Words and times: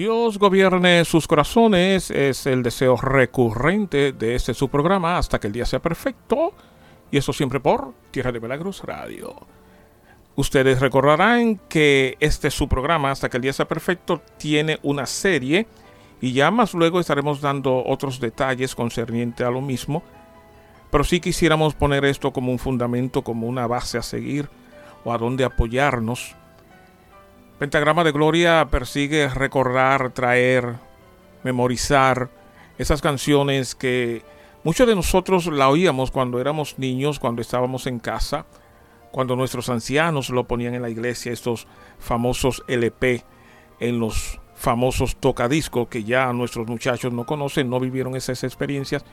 Dios 0.00 0.38
gobierne 0.38 1.04
sus 1.04 1.28
corazones 1.28 2.10
es 2.10 2.46
el 2.46 2.62
deseo 2.62 2.96
recurrente 2.96 4.12
de 4.12 4.34
este 4.34 4.54
su 4.54 4.70
programa 4.70 5.18
hasta 5.18 5.38
que 5.38 5.48
el 5.48 5.52
día 5.52 5.66
sea 5.66 5.78
perfecto. 5.78 6.54
Y 7.10 7.18
eso 7.18 7.34
siempre 7.34 7.60
por 7.60 7.92
Tierra 8.10 8.32
de 8.32 8.40
Milagros 8.40 8.82
Radio. 8.82 9.36
Ustedes 10.36 10.80
recordarán 10.80 11.60
que 11.68 12.16
este 12.18 12.50
su 12.50 12.66
programa 12.66 13.10
hasta 13.10 13.28
que 13.28 13.36
el 13.36 13.42
día 13.42 13.52
sea 13.52 13.68
perfecto 13.68 14.22
tiene 14.38 14.78
una 14.82 15.04
serie 15.04 15.66
y 16.22 16.32
ya 16.32 16.50
más 16.50 16.72
luego 16.72 16.98
estaremos 16.98 17.42
dando 17.42 17.84
otros 17.84 18.20
detalles 18.20 18.74
concerniente 18.74 19.44
a 19.44 19.50
lo 19.50 19.60
mismo. 19.60 20.02
Pero 20.90 21.04
sí 21.04 21.20
quisiéramos 21.20 21.74
poner 21.74 22.06
esto 22.06 22.32
como 22.32 22.52
un 22.52 22.58
fundamento, 22.58 23.20
como 23.20 23.46
una 23.46 23.66
base 23.66 23.98
a 23.98 24.02
seguir 24.02 24.48
o 25.04 25.12
a 25.12 25.18
donde 25.18 25.44
apoyarnos 25.44 26.36
Pentagrama 27.60 28.04
de 28.04 28.12
Gloria 28.12 28.68
persigue 28.70 29.28
recordar, 29.28 30.12
traer, 30.12 30.76
memorizar 31.42 32.30
esas 32.78 33.02
canciones 33.02 33.74
que 33.74 34.22
muchos 34.64 34.88
de 34.88 34.94
nosotros 34.94 35.44
la 35.44 35.68
oíamos 35.68 36.10
cuando 36.10 36.40
éramos 36.40 36.78
niños, 36.78 37.18
cuando 37.18 37.42
estábamos 37.42 37.86
en 37.86 37.98
casa, 37.98 38.46
cuando 39.10 39.36
nuestros 39.36 39.68
ancianos 39.68 40.30
lo 40.30 40.44
ponían 40.44 40.72
en 40.72 40.80
la 40.80 40.88
iglesia, 40.88 41.32
estos 41.32 41.66
famosos 41.98 42.64
LP 42.66 43.24
en 43.78 44.00
los 44.00 44.40
famosos 44.54 45.16
tocadiscos 45.16 45.88
que 45.88 46.02
ya 46.02 46.32
nuestros 46.32 46.66
muchachos 46.66 47.12
no 47.12 47.26
conocen, 47.26 47.68
no 47.68 47.78
vivieron 47.78 48.16
esas 48.16 48.42
experiencias, 48.42 49.04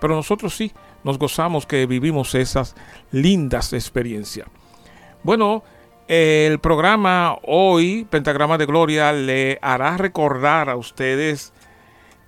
pero 0.00 0.14
nosotros 0.14 0.54
sí 0.54 0.70
nos 1.02 1.18
gozamos 1.18 1.66
que 1.66 1.84
vivimos 1.86 2.36
esas 2.36 2.76
lindas 3.10 3.72
experiencias. 3.72 4.46
Bueno, 5.24 5.64
el 6.08 6.58
programa 6.58 7.38
hoy, 7.44 8.04
Pentagrama 8.08 8.56
de 8.56 8.64
Gloria, 8.64 9.12
le 9.12 9.58
hará 9.60 9.98
recordar 9.98 10.70
a 10.70 10.76
ustedes 10.76 11.52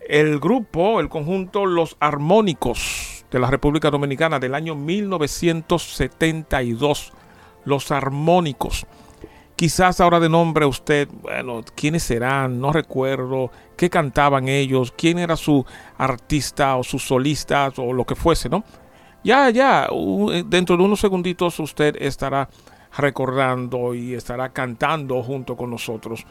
el 0.06 0.39
grupo, 0.39 1.00
el 1.00 1.09
conjunto 1.09 1.64
Los 1.64 1.97
Armónicos 1.98 3.25
de 3.31 3.39
la 3.39 3.50
República 3.50 3.91
Dominicana 3.91 4.39
del 4.39 4.55
año 4.55 4.75
1972. 4.75 7.14
Los 7.64 7.91
Armónicos. 7.91 8.87
Quizás 9.56 9.98
ahora 10.00 10.20
de 10.20 10.28
nombre 10.28 10.67
usted, 10.67 11.09
bueno, 11.22 11.62
¿quiénes 11.75 12.03
serán? 12.03 12.61
No 12.61 12.70
recuerdo 12.72 13.50
qué 13.77 13.89
cantaban 13.89 14.48
ellos, 14.48 14.92
quién 14.97 15.19
era 15.19 15.37
su 15.37 15.65
artista 15.97 16.77
o 16.77 16.84
sus 16.84 17.03
solistas 17.03 17.78
o 17.78 17.94
lo 17.94 18.05
que 18.05 18.15
fuese, 18.15 18.50
¿no? 18.50 18.62
Ya, 19.22 19.50
ya, 19.50 19.87
dentro 20.47 20.78
de 20.78 20.83
unos 20.83 21.00
segunditos 21.00 21.61
usted 21.61 21.94
estará 22.00 22.48
recordando 22.97 23.95
y 23.95 24.15
estará 24.15 24.51
cantando 24.51 25.23
junto 25.23 25.57
con 25.57 25.71
nosotros. 25.71 26.27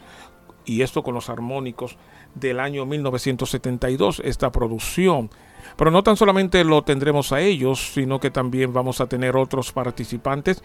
Y 0.64 0.82
esto 0.82 1.02
con 1.02 1.14
los 1.14 1.30
armónicos 1.30 1.96
del 2.34 2.60
año 2.60 2.86
1972, 2.86 4.22
esta 4.24 4.52
producción. 4.52 5.30
Pero 5.76 5.90
no 5.90 6.02
tan 6.02 6.16
solamente 6.16 6.62
lo 6.64 6.82
tendremos 6.82 7.32
a 7.32 7.40
ellos, 7.40 7.92
sino 7.92 8.20
que 8.20 8.30
también 8.30 8.72
vamos 8.72 9.00
a 9.00 9.06
tener 9.06 9.36
otros 9.36 9.72
participantes 9.72 10.62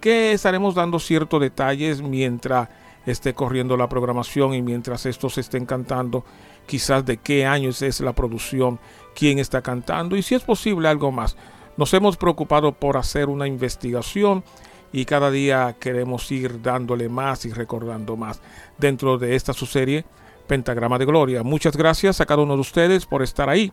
que 0.00 0.32
estaremos 0.32 0.74
dando 0.74 0.98
ciertos 0.98 1.40
detalles 1.40 2.02
mientras 2.02 2.68
esté 3.06 3.34
corriendo 3.34 3.76
la 3.76 3.88
programación 3.88 4.54
y 4.54 4.62
mientras 4.62 5.06
estos 5.06 5.38
estén 5.38 5.66
cantando, 5.66 6.24
quizás 6.66 7.04
de 7.06 7.16
qué 7.16 7.46
años 7.46 7.80
es 7.82 8.00
la 8.00 8.12
producción, 8.12 8.78
quién 9.14 9.38
está 9.38 9.62
cantando 9.62 10.16
y 10.16 10.22
si 10.22 10.34
es 10.34 10.42
posible 10.42 10.88
algo 10.88 11.10
más. 11.10 11.36
Nos 11.76 11.94
hemos 11.94 12.16
preocupado 12.16 12.72
por 12.72 12.96
hacer 12.96 13.28
una 13.28 13.46
investigación 13.46 14.44
y 14.92 15.04
cada 15.04 15.30
día 15.30 15.76
queremos 15.78 16.30
ir 16.30 16.62
dándole 16.62 17.08
más 17.08 17.44
y 17.44 17.52
recordando 17.52 18.16
más 18.16 18.40
dentro 18.78 19.18
de 19.18 19.36
esta 19.36 19.52
su 19.52 19.66
serie 19.66 20.04
Pentagrama 20.46 20.98
de 20.98 21.04
Gloria. 21.04 21.42
Muchas 21.42 21.76
gracias 21.76 22.20
a 22.20 22.26
cada 22.26 22.42
uno 22.42 22.54
de 22.54 22.60
ustedes 22.60 23.06
por 23.06 23.22
estar 23.22 23.48
ahí. 23.48 23.72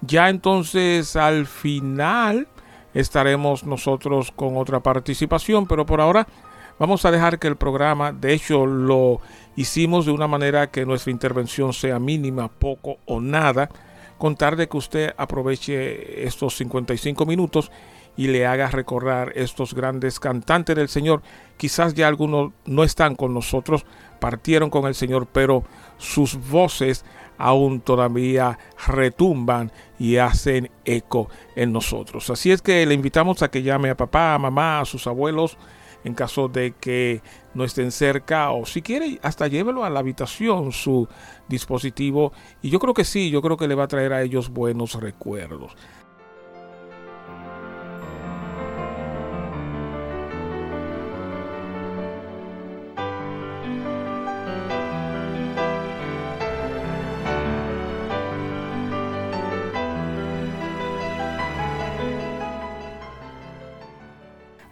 Ya 0.00 0.30
entonces 0.30 1.14
al 1.14 1.46
final 1.46 2.48
estaremos 2.94 3.64
nosotros 3.64 4.32
con 4.32 4.56
otra 4.56 4.80
participación, 4.80 5.66
pero 5.66 5.84
por 5.84 6.00
ahora 6.00 6.26
vamos 6.78 7.04
a 7.04 7.10
dejar 7.10 7.38
que 7.38 7.48
el 7.48 7.56
programa, 7.56 8.12
de 8.12 8.32
hecho 8.32 8.64
lo 8.64 9.20
hicimos 9.56 10.06
de 10.06 10.12
una 10.12 10.26
manera 10.26 10.70
que 10.70 10.86
nuestra 10.86 11.12
intervención 11.12 11.74
sea 11.74 11.98
mínima, 11.98 12.48
poco 12.48 12.96
o 13.04 13.20
nada, 13.20 13.68
contar 14.16 14.56
de 14.56 14.68
que 14.68 14.76
usted 14.76 15.14
aproveche 15.16 16.26
estos 16.26 16.56
55 16.56 17.26
minutos 17.26 17.70
y 18.16 18.28
le 18.28 18.46
haga 18.46 18.68
recordar 18.68 19.32
estos 19.34 19.74
grandes 19.74 20.20
cantantes 20.20 20.76
del 20.76 20.88
Señor. 20.88 21.22
Quizás 21.56 21.94
ya 21.94 22.08
algunos 22.08 22.52
no 22.64 22.84
están 22.84 23.16
con 23.16 23.34
nosotros, 23.34 23.84
partieron 24.18 24.70
con 24.70 24.86
el 24.86 24.94
Señor, 24.94 25.26
pero 25.32 25.64
sus 25.98 26.36
voces 26.48 27.04
aún 27.38 27.80
todavía 27.80 28.58
retumban 28.86 29.72
y 29.98 30.16
hacen 30.16 30.70
eco 30.84 31.30
en 31.56 31.72
nosotros. 31.72 32.28
Así 32.28 32.52
es 32.52 32.60
que 32.60 32.84
le 32.84 32.94
invitamos 32.94 33.42
a 33.42 33.50
que 33.50 33.62
llame 33.62 33.90
a 33.90 33.96
papá, 33.96 34.34
a 34.34 34.38
mamá, 34.38 34.80
a 34.80 34.84
sus 34.84 35.06
abuelos, 35.06 35.56
en 36.04 36.14
caso 36.14 36.48
de 36.48 36.74
que 36.78 37.22
no 37.54 37.64
estén 37.64 37.92
cerca 37.92 38.52
o 38.52 38.64
si 38.64 38.82
quiere 38.82 39.18
hasta 39.22 39.48
llévelo 39.48 39.84
a 39.84 39.90
la 39.90 40.00
habitación 40.00 40.72
su 40.72 41.08
dispositivo 41.48 42.32
y 42.62 42.70
yo 42.70 42.78
creo 42.78 42.94
que 42.94 43.04
sí, 43.04 43.30
yo 43.30 43.42
creo 43.42 43.56
que 43.56 43.68
le 43.68 43.74
va 43.74 43.84
a 43.84 43.88
traer 43.88 44.12
a 44.12 44.22
ellos 44.22 44.50
buenos 44.50 44.94
recuerdos. 44.94 45.76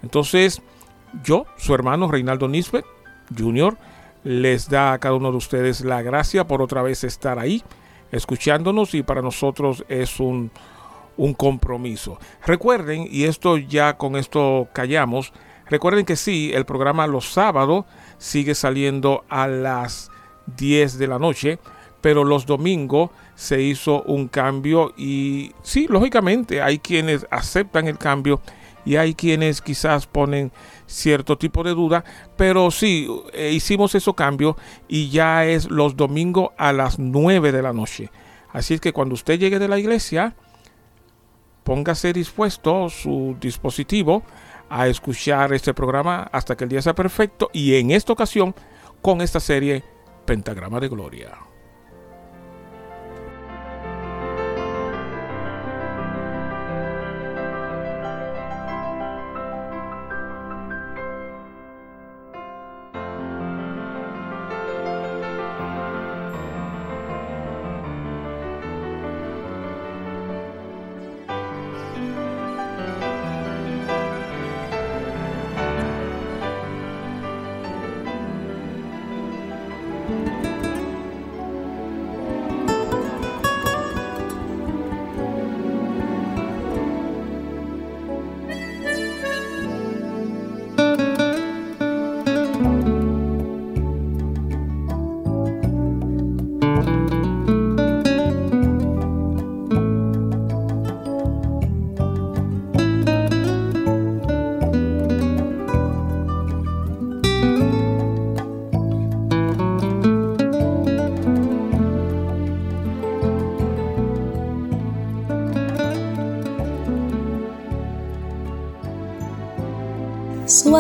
Entonces, 0.08 0.62
yo, 1.22 1.44
su 1.58 1.74
hermano 1.74 2.10
Reinaldo 2.10 2.48
Nisbet 2.48 2.86
Jr., 3.36 3.76
les 4.24 4.70
da 4.70 4.94
a 4.94 4.98
cada 4.98 5.16
uno 5.16 5.30
de 5.30 5.36
ustedes 5.36 5.82
la 5.82 6.00
gracia 6.00 6.46
por 6.46 6.62
otra 6.62 6.80
vez 6.80 7.04
estar 7.04 7.38
ahí, 7.38 7.62
escuchándonos 8.10 8.94
y 8.94 9.02
para 9.02 9.20
nosotros 9.20 9.84
es 9.86 10.18
un, 10.18 10.50
un 11.18 11.34
compromiso. 11.34 12.18
Recuerden, 12.46 13.06
y 13.10 13.24
esto 13.24 13.58
ya 13.58 13.98
con 13.98 14.16
esto 14.16 14.68
callamos, 14.72 15.34
recuerden 15.66 16.06
que 16.06 16.16
sí, 16.16 16.52
el 16.54 16.64
programa 16.64 17.06
los 17.06 17.30
sábados 17.30 17.84
sigue 18.16 18.54
saliendo 18.54 19.26
a 19.28 19.46
las 19.46 20.10
10 20.56 20.96
de 20.96 21.06
la 21.06 21.18
noche, 21.18 21.58
pero 22.00 22.24
los 22.24 22.46
domingos 22.46 23.10
se 23.34 23.60
hizo 23.60 24.04
un 24.04 24.28
cambio 24.28 24.94
y 24.96 25.52
sí, 25.60 25.86
lógicamente 25.86 26.62
hay 26.62 26.78
quienes 26.78 27.26
aceptan 27.30 27.88
el 27.88 27.98
cambio 27.98 28.40
y 28.88 28.96
hay 28.96 29.12
quienes 29.12 29.60
quizás 29.60 30.06
ponen 30.06 30.50
cierto 30.86 31.36
tipo 31.36 31.62
de 31.62 31.72
duda, 31.72 32.04
pero 32.38 32.70
sí, 32.70 33.06
eh, 33.34 33.52
hicimos 33.52 33.94
ese 33.94 34.14
cambio 34.14 34.56
y 34.88 35.10
ya 35.10 35.44
es 35.44 35.70
los 35.70 35.94
domingos 35.94 36.52
a 36.56 36.72
las 36.72 36.98
9 36.98 37.52
de 37.52 37.60
la 37.60 37.74
noche. 37.74 38.10
Así 38.50 38.72
es 38.72 38.80
que 38.80 38.94
cuando 38.94 39.14
usted 39.14 39.38
llegue 39.38 39.58
de 39.58 39.68
la 39.68 39.78
iglesia, 39.78 40.34
póngase 41.64 42.14
dispuesto 42.14 42.88
su 42.88 43.36
dispositivo 43.38 44.22
a 44.70 44.88
escuchar 44.88 45.52
este 45.52 45.74
programa 45.74 46.22
hasta 46.32 46.56
que 46.56 46.64
el 46.64 46.70
día 46.70 46.80
sea 46.80 46.94
perfecto 46.94 47.50
y 47.52 47.74
en 47.74 47.90
esta 47.90 48.14
ocasión 48.14 48.54
con 49.02 49.20
esta 49.20 49.38
serie 49.38 49.84
Pentagrama 50.24 50.80
de 50.80 50.88
Gloria. 50.88 51.47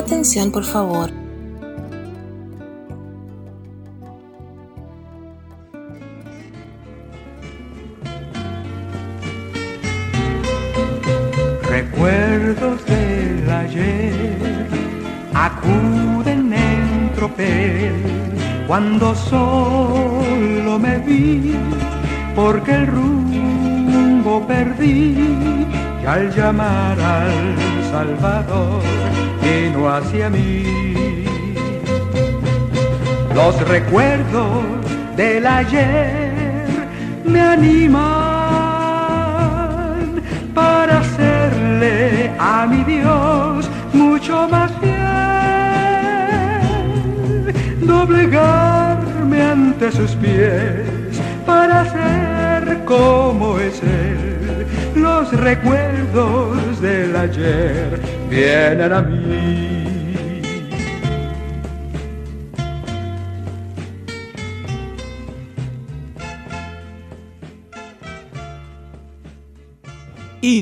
Atención, 0.08 0.50
por 0.50 0.64
favor. 0.64 1.10
Recuerdos 11.68 12.84
del 12.86 13.50
ayer 13.50 14.66
acuden 15.34 16.52
en 16.54 17.12
tropel 17.14 17.92
cuando 18.66 19.14
solo 19.14 20.78
me 20.78 20.98
vi 20.98 21.54
porque 22.34 22.72
el 22.72 22.86
rumbo 22.86 24.46
perdí 24.46 25.36
y 26.02 26.06
al 26.06 26.34
llamar 26.34 26.98
al 26.98 27.54
Salvador 27.90 28.97
hacia 29.98 30.30
mí. 30.30 31.24
Los 33.34 33.60
recuerdos 33.68 34.64
del 35.16 35.46
ayer 35.46 36.88
me 37.24 37.40
animan 37.40 37.98
para 40.54 41.00
hacerle 41.00 42.30
a 42.38 42.66
mi 42.66 42.84
Dios 42.84 43.68
mucho 43.92 44.48
más 44.48 44.70
fiel, 44.80 44.94
doblegarme 47.86 49.42
ante 49.42 49.92
sus 49.92 50.12
pies 50.12 51.20
para 51.44 51.84
ser 51.90 52.84
como 52.84 53.58
es 53.58 53.82
Él. 53.82 54.66
Los 54.94 55.32
recuerdos 55.32 56.80
del 56.80 57.16
ayer 57.16 58.00
vienen 58.30 58.92
a 58.92 59.02
mí. 59.02 59.17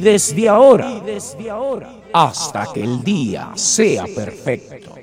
Desde 0.06 0.48
ahora 0.48 0.88
hasta 2.12 2.72
que 2.72 2.80
el 2.80 3.02
día 3.02 3.50
sea 3.56 4.04
perfecto. 4.04 4.94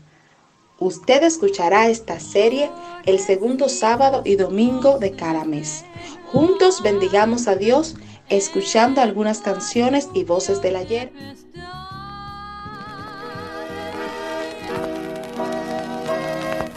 Usted 0.79 1.25
escuchará 1.25 1.89
esta 1.89 2.21
serie 2.21 2.71
el 3.05 3.19
segundo 3.19 3.69
sábado 3.69 4.23
y 4.25 4.37
domingo 4.37 4.99
de 4.99 5.13
cada 5.13 5.45
mes. 5.45 5.85
Juntos 6.33 6.83
bendigamos 6.83 7.49
a 7.49 7.57
Dios 7.57 7.97
escuchando 8.29 9.01
algunas 9.01 9.41
canciones 9.41 10.11
y 10.15 10.25
voces 10.25 10.61
del 10.61 10.77
ayer. 10.77 11.11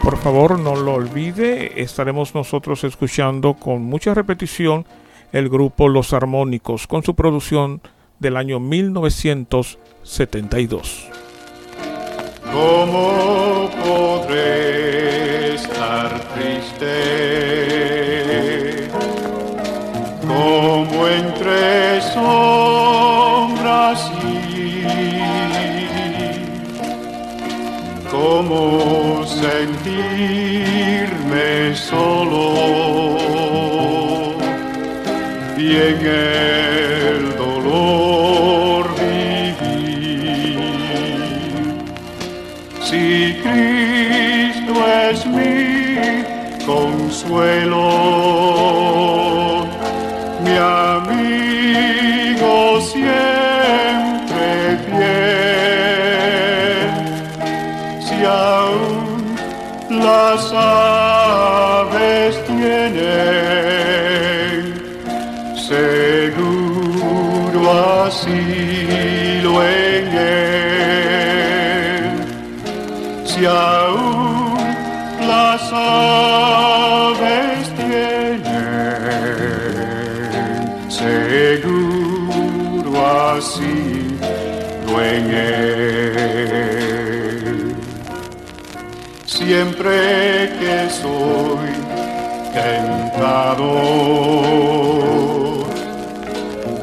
Por 0.02 0.16
favor, 0.18 0.58
no 0.58 0.74
lo 0.74 0.94
olvide, 0.94 1.82
estaremos 1.82 2.34
nosotros 2.34 2.82
escuchando 2.82 3.54
con 3.54 3.82
mucha 3.82 4.14
repetición 4.14 4.86
el 5.32 5.48
grupo 5.48 5.88
Los 5.88 6.12
Armónicos 6.12 6.86
con 6.86 7.02
su 7.02 7.14
producción 7.14 7.80
del 8.18 8.36
año 8.36 8.58
1972. 8.58 11.08
¿Cómo 12.52 13.70
podré 13.84 15.54
estar 15.54 16.20
triste? 16.34 17.41
Cómo 28.48 29.24
sentirme 29.26 29.76
solo 31.74 32.54
y 35.56 35.76
en 35.76 36.06
el 36.06 37.36
dolor 37.36 38.88
vivir. 38.98 40.58
Si 42.82 43.36
Cristo 43.42 44.74
es 45.10 45.18
mi 45.26 46.24
consuelo, 46.64 47.91
Siempre 89.92 90.56
que 90.58 90.88
soy 90.88 91.70
tentado, 92.54 93.72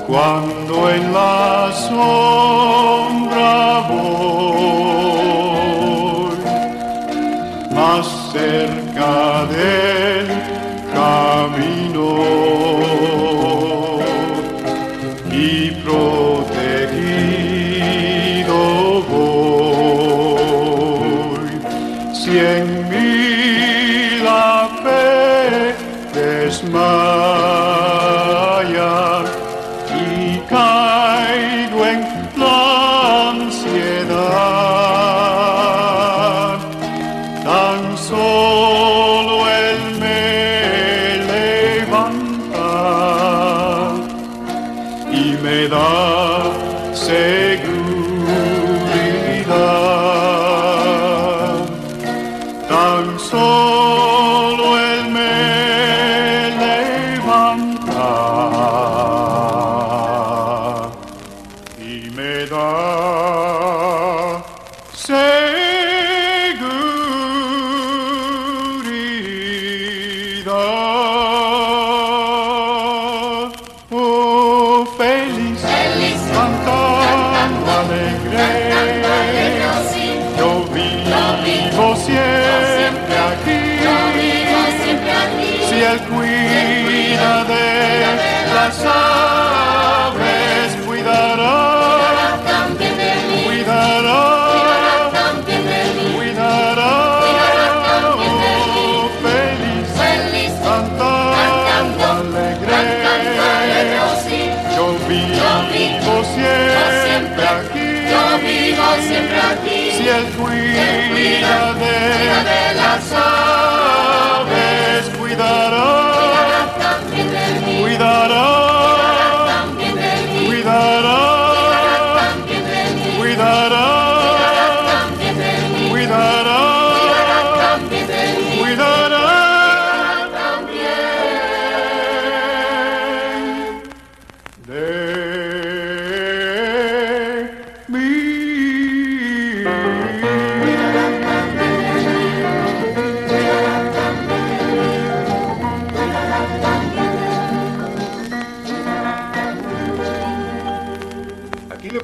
cuando 0.05 0.89
en 0.91 1.13
la 1.13 1.71
y 45.11 45.37
me 45.41 45.67
da 45.67 46.51
seguridad. 46.93 47.78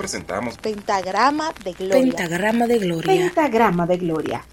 Presentamos 0.06 0.56
Pentagrama 0.60 1.52
de 1.64 1.74
Gloria. 1.74 1.96
Pentagrama 1.96 2.68
de 2.68 2.78
Gloria. 2.78 3.08
Pentagrama 3.08 3.88
de 3.88 3.98
Gloria. 3.98 4.46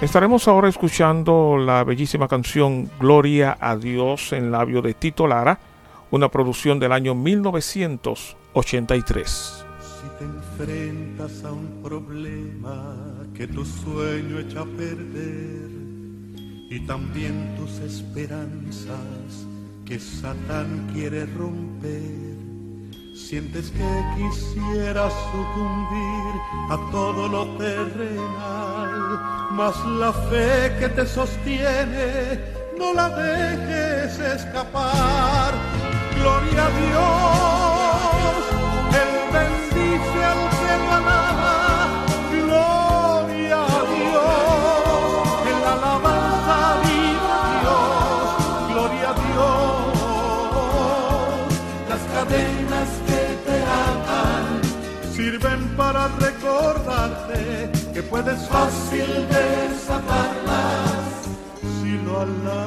Estaremos 0.00 0.48
ahora 0.48 0.68
escuchando 0.68 1.58
la 1.58 1.84
bellísima 1.84 2.26
canción 2.26 2.90
Gloria 2.98 3.56
a 3.60 3.76
Dios 3.76 4.32
en 4.32 4.50
labio 4.50 4.82
de 4.82 4.94
Tito 4.94 5.28
Lara, 5.28 5.60
una 6.10 6.28
producción 6.28 6.80
del 6.80 6.90
año 6.90 7.14
1983. 7.14 9.64
Si 9.78 10.08
te 10.18 10.24
enfrentas 10.24 11.44
a 11.44 11.52
un 11.52 11.80
problema 11.84 12.96
que 13.32 13.46
tu 13.46 13.64
sueño 13.64 14.40
echa 14.40 14.62
a 14.62 14.64
perder 14.64 15.85
y 16.68 16.80
también 16.80 17.54
tus 17.56 17.78
esperanzas 17.78 19.46
que 19.84 19.98
Satán 20.00 20.90
quiere 20.92 21.26
romper, 21.26 22.36
sientes 23.14 23.70
que 23.70 24.04
quisieras 24.16 25.12
sucumbir 25.30 26.40
a 26.70 26.90
todo 26.90 27.28
lo 27.28 27.46
terrenal, 27.56 29.20
mas 29.52 29.76
la 29.86 30.12
fe 30.12 30.76
que 30.80 30.88
te 30.88 31.06
sostiene 31.06 32.40
no 32.78 32.92
la 32.94 33.08
dejes 33.10 34.18
escapar. 34.18 35.54
Gloria 36.18 36.66
a 36.66 36.70
Dios, 36.80 38.65
para 55.86 56.08
recordarte 56.08 57.70
que 57.94 58.02
puedes 58.02 58.40
fácil 58.48 59.06
desatarlas 59.28 61.06
si 61.80 61.90
lo 62.04 62.22
alabas. 62.22 62.66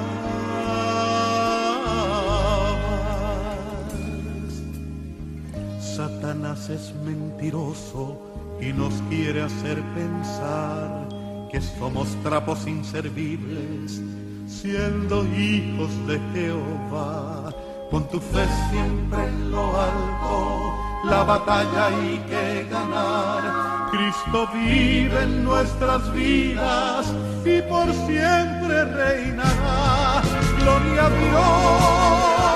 Satanás 5.97 6.69
es 6.69 6.93
mentiroso 7.03 8.21
y 8.61 8.71
nos 8.71 8.93
quiere 9.09 9.41
hacer 9.41 9.83
pensar 9.93 11.09
que 11.51 11.59
somos 11.59 12.07
trapos 12.23 12.65
inservibles, 12.67 14.01
siendo 14.47 15.25
hijos 15.25 15.91
de 16.07 16.21
Jehová. 16.33 17.53
Con 17.91 18.07
tu 18.07 18.19
fe 18.21 18.45
siempre 18.69 19.25
en 19.27 19.51
lo 19.51 19.65
alto, 19.77 20.88
la 21.03 21.23
batalla 21.23 21.87
hay 21.87 22.17
que 22.29 22.67
ganar. 22.69 23.89
Cristo 23.91 24.47
vive 24.53 25.23
en 25.23 25.43
nuestras 25.43 26.11
vidas 26.13 27.13
y 27.45 27.61
por 27.63 27.85
siempre 28.05 28.85
reinará. 28.85 30.21
Gloria 30.59 31.05
a 31.05 31.09
Dios, 31.09 32.55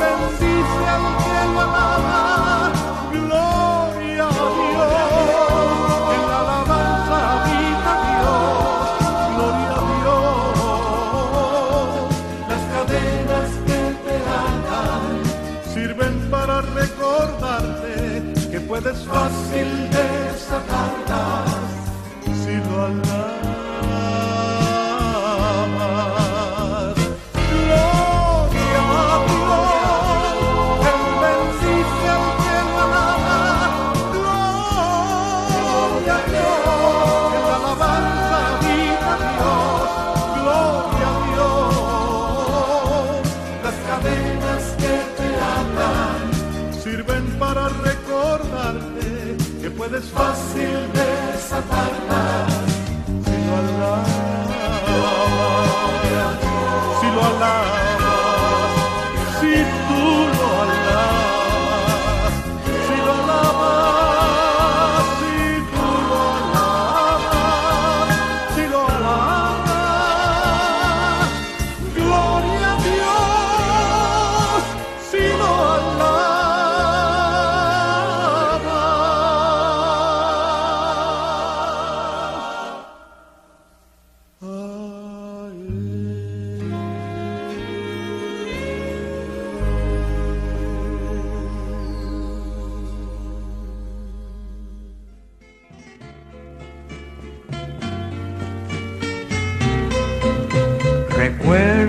bendice 0.00 0.88
al 0.88 1.16
que 1.24 1.54
lo. 1.54 2.33
Fácil 19.54 19.83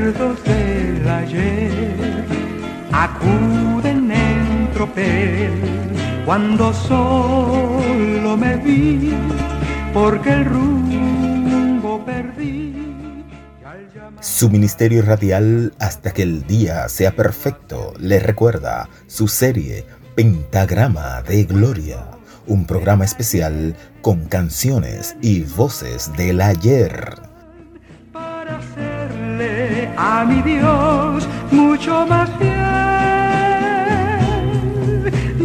Recuerdos 0.05 0.43
del 0.43 1.09
ayer 1.09 2.25
acuden 2.91 4.11
en 4.11 4.71
tropel 4.71 5.51
cuando 6.23 6.71
solo 6.71 8.37
me 8.37 8.55
vi 8.57 9.15
porque 9.95 10.29
el 10.31 10.45
rumbo 10.45 12.05
perdí. 12.05 13.25
Su 14.19 14.51
ministerio 14.51 15.01
radial 15.01 15.73
hasta 15.79 16.13
que 16.13 16.21
el 16.21 16.45
día 16.45 16.87
sea 16.87 17.15
perfecto 17.15 17.95
le 17.97 18.19
recuerda 18.19 18.87
su 19.07 19.27
serie 19.27 19.87
Pentagrama 20.13 21.23
de 21.23 21.45
Gloria, 21.45 22.05
un 22.45 22.67
programa 22.67 23.05
especial 23.05 23.75
con 24.03 24.25
canciones 24.25 25.15
y 25.23 25.41
voces 25.41 26.11
del 26.15 26.41
ayer. 26.41 27.24
A 29.97 30.25
mi 30.25 30.41
Dios 30.41 31.27
mucho 31.51 32.05
más 32.07 32.29
fiel, 32.37 32.55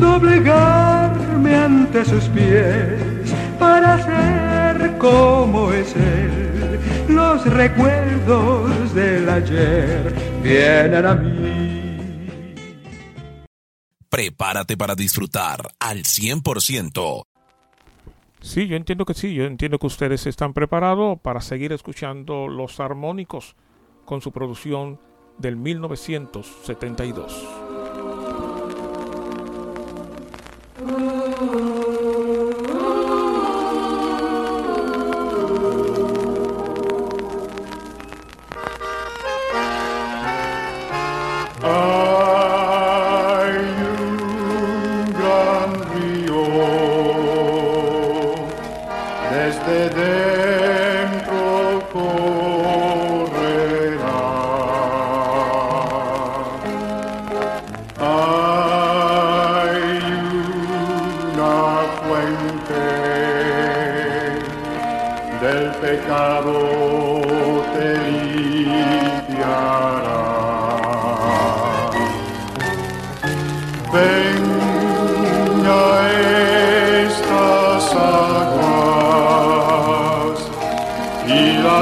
doblegarme 0.00 1.54
ante 1.54 2.04
sus 2.04 2.24
pies 2.24 3.34
para 3.58 4.02
ser 4.02 4.98
como 4.98 5.72
es 5.72 5.94
Él. 5.96 6.78
Los 7.08 7.44
recuerdos 7.44 8.94
del 8.94 9.28
ayer 9.28 10.14
vienen 10.42 11.06
a 11.06 11.14
mí. 11.14 11.80
Prepárate 14.08 14.76
para 14.76 14.94
disfrutar 14.94 15.70
al 15.78 16.02
100%. 16.02 17.22
Sí, 18.40 18.66
yo 18.66 18.76
entiendo 18.76 19.04
que 19.04 19.14
sí, 19.14 19.34
yo 19.34 19.44
entiendo 19.44 19.78
que 19.78 19.86
ustedes 19.86 20.26
están 20.26 20.54
preparados 20.54 21.20
para 21.20 21.40
seguir 21.40 21.72
escuchando 21.72 22.48
Los 22.48 22.80
Armónicos 22.80 23.54
con 24.10 24.20
su 24.20 24.32
producción 24.32 24.98
del 25.38 25.56
1972. 25.56 27.46
Hay 58.02 59.92
una 61.34 61.60
fuente 62.00 62.84
del 65.42 65.64
pecado 65.82 66.56
te 67.74 67.90
limpiará. 68.10 68.80
Venga 73.92 75.84
estas 77.04 77.84
aguas 78.34 78.90
y 81.26 81.28
la 81.62 81.78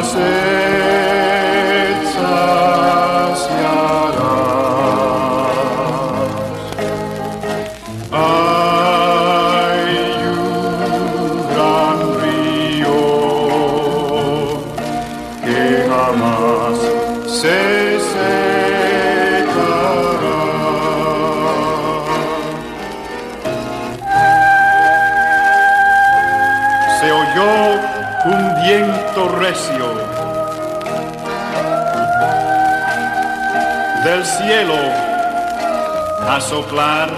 a 36.38 36.40
soplar. 36.40 37.10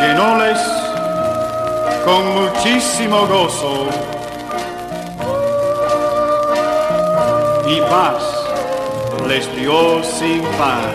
Llenóles 0.00 0.58
con 2.04 2.22
muchísimo 2.40 3.26
gozo 3.26 3.86
y 7.68 7.80
paz 7.82 8.22
les 9.28 9.44
dio 9.56 10.02
sin 10.02 10.42
par. 10.58 10.90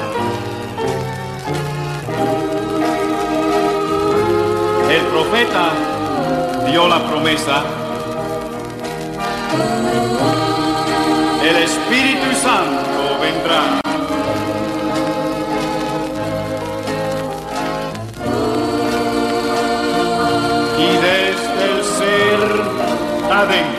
El 4.89 5.03
profeta 5.13 5.65
dio 6.69 6.87
la 6.89 6.99
promesa. 6.99 7.80
Santo 12.41 13.19
vendrá. 13.21 13.81
Y 20.75 20.89
desde 21.07 21.63
el 21.71 21.79
ser 21.83 22.41
adentro, 23.31 23.70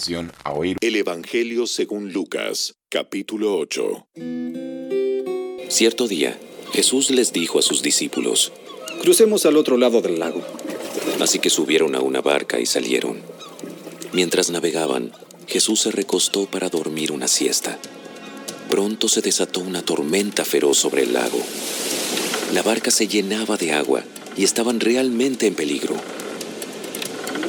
atención 0.00 0.32
a 0.44 0.52
oír 0.54 0.78
El 0.80 0.96
Evangelio 0.96 1.66
según 1.66 2.10
Lucas, 2.10 2.76
capítulo 2.88 3.58
8. 3.58 4.06
Cierto 5.68 6.08
día, 6.08 6.38
Jesús 6.72 7.10
les 7.10 7.34
dijo 7.34 7.58
a 7.58 7.62
sus 7.62 7.82
discípulos, 7.82 8.50
Crucemos 9.02 9.44
al 9.44 9.58
otro 9.58 9.76
lado 9.76 10.00
del 10.00 10.18
lago. 10.18 10.42
así 11.20 11.38
que 11.38 11.50
subieron 11.50 11.94
a 11.94 12.00
una 12.00 12.22
barca 12.22 12.58
y 12.58 12.64
salieron. 12.64 13.20
Mientras 14.14 14.48
navegaban, 14.48 15.12
Jesús 15.46 15.82
se 15.82 15.90
recostó 15.90 16.46
para 16.46 16.70
dormir 16.70 17.12
una 17.12 17.28
siesta. 17.28 17.78
Pronto 18.70 19.06
se 19.06 19.20
desató 19.20 19.60
una 19.60 19.82
tormenta 19.82 20.46
feroz 20.46 20.78
sobre 20.78 21.02
el 21.02 21.12
lago. 21.12 21.42
La 22.54 22.62
barca 22.62 22.90
se 22.90 23.06
llenaba 23.06 23.58
de 23.58 23.72
agua 23.72 24.02
y 24.34 24.44
estaban 24.44 24.80
realmente 24.80 25.46
en 25.46 25.54
peligro. 25.54 25.96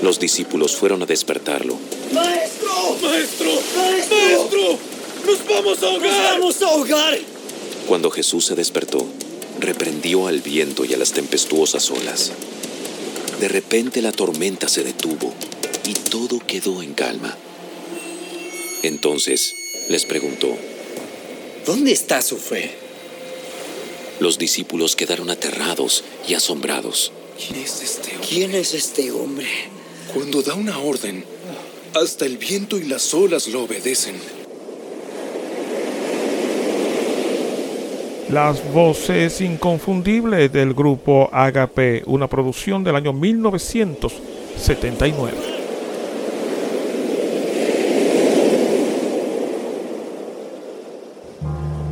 Los 0.02 0.20
discípulos 0.20 0.76
fueron 0.76 1.04
a 1.04 1.06
despertarlo. 1.06 1.78
Maestro, 2.12 2.98
maestro, 3.02 3.52
maestro, 3.78 4.80
¡Nos 5.26 5.48
vamos 5.48 5.84
a 5.84 5.86
ahogar! 5.88 6.40
¡Nos 6.40 6.60
vamos 6.60 6.62
a 6.62 6.68
ahogar! 6.68 7.20
Cuando 7.88 8.10
Jesús 8.10 8.46
se 8.46 8.56
despertó, 8.56 9.06
reprendió 9.60 10.28
al 10.28 10.42
viento 10.42 10.86
y 10.86 10.94
a 10.94 10.98
las 10.98 11.12
tempestuosas 11.12 11.92
olas. 11.92 12.32
De 13.40 13.48
repente 13.48 14.02
la 14.02 14.12
tormenta 14.12 14.68
se 14.68 14.84
detuvo 14.84 15.34
y 15.86 15.94
todo 15.94 16.40
quedó 16.46 16.82
en 16.82 16.94
calma. 16.94 17.38
Entonces 18.82 19.54
les 19.90 20.06
preguntó, 20.06 20.56
¿Dónde 21.66 21.92
está 21.92 22.24
su 22.24 22.38
fe? 22.38 22.72
Los 24.20 24.40
discípulos 24.40 24.96
quedaron 24.96 25.30
aterrados 25.30 26.04
y 26.28 26.34
asombrados. 26.34 27.12
¿Quién 27.38 27.64
es 27.64 27.82
este 27.82 28.12
hombre? 28.14 28.28
¿Quién 28.28 28.56
es 28.56 28.74
este 28.74 29.12
hombre? 29.12 29.48
Cuando 30.14 30.42
da 30.42 30.56
una 30.56 30.78
orden, 30.80 31.24
hasta 31.94 32.26
el 32.26 32.38
viento 32.38 32.78
y 32.78 32.84
las 32.84 33.14
olas 33.14 33.48
lo 33.48 33.64
obedecen. 33.64 34.16
Las 38.30 38.62
voces 38.74 39.40
inconfundibles 39.40 40.52
del 40.52 40.74
grupo 40.74 41.30
Agape, 41.32 42.04
una 42.06 42.28
producción 42.28 42.84
del 42.84 42.98
año 42.98 43.14
1979. 43.14 45.38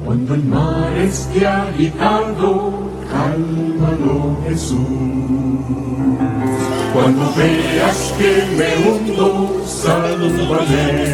Cuando 0.06 0.34
el 0.34 0.44
mar 0.44 0.98
esté 0.98 1.48
agitado, 1.48 2.99
cálmalo 3.12 4.38
Jesús. 4.48 4.88
Cuando 6.94 7.34
veas 7.36 8.14
que 8.18 8.32
me 8.58 8.70
hundo, 8.88 9.28
sálvame. 9.66 11.10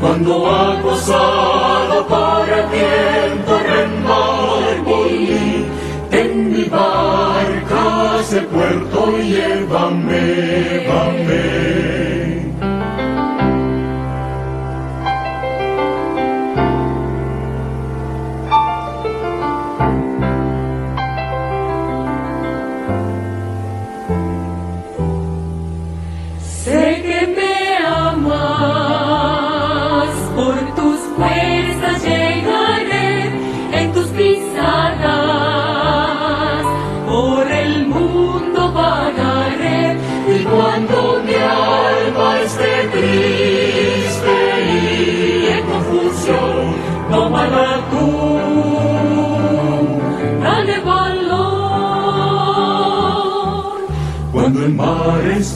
Cuando 0.00 0.32
acosado 0.50 2.06
por 2.06 2.48
el 2.48 2.66
viento 2.70 3.52
remar 3.58 4.82
mí, 4.86 5.66
en 6.10 6.52
mi 6.52 6.64
barca 6.64 7.88
el 8.30 8.46
puerto 8.46 9.18
llévame, 9.18 10.20
llévame. 10.86 11.97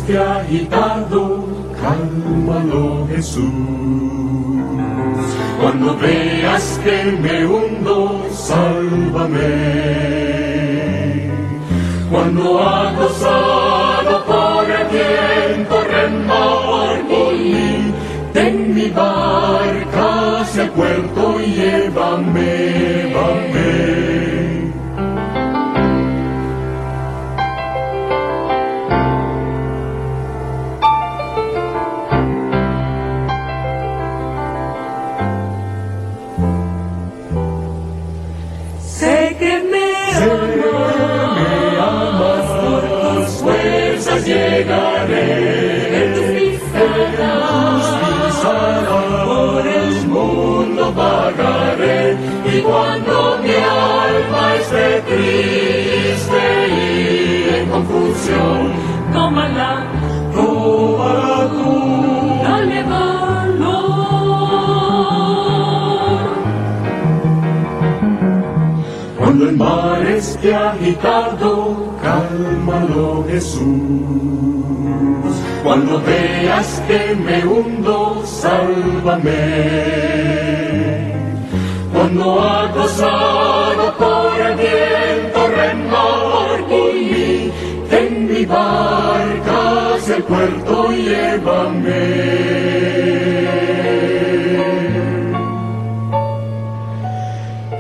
Esté 0.02 0.18
agitado, 0.18 1.46
cálmalo 1.80 3.06
Jesús. 3.08 3.44
Cuando 5.60 5.96
veas 5.96 6.80
que 6.82 7.04
me 7.22 7.46
hundo, 7.46 8.26
sálvame. 8.32 9.40
Cuando 12.10 12.60
acosado 12.62 14.24
por 14.24 14.64
el 14.70 14.86
viento 14.90 15.76
remar 15.84 17.04
mí, 17.08 17.94
ten 18.32 18.74
mi 18.74 18.88
barca 18.90 20.40
hacia 20.40 20.64
el 20.64 20.70
puerto 20.70 21.40
y 21.40 21.46
llévame, 21.52 22.42
llévame. 22.42 23.91
Triste 55.12 56.42
y 56.68 57.54
en 57.56 57.64
confusión, 57.70 58.72
tómala, 59.12 59.86
tómala 60.34 61.48
tú, 61.50 61.70
dale 62.42 62.82
valor. 62.84 63.82
Cuando 69.18 69.42
el 69.48 69.56
mar 69.56 70.02
esté 70.06 70.54
agitado, 70.54 71.50
cálmalo 72.02 73.24
Jesús. 73.28 73.62
Cuando 75.62 76.00
veas 76.00 76.82
que 76.88 77.14
me 77.14 77.46
hundo, 77.46 78.22
sálvame. 78.24 79.32
Cuando 81.92 82.42
acosado 82.42 83.94
por 83.96 84.40
el 84.40 84.56
puerto 90.28 90.90
llévame. 90.92 92.42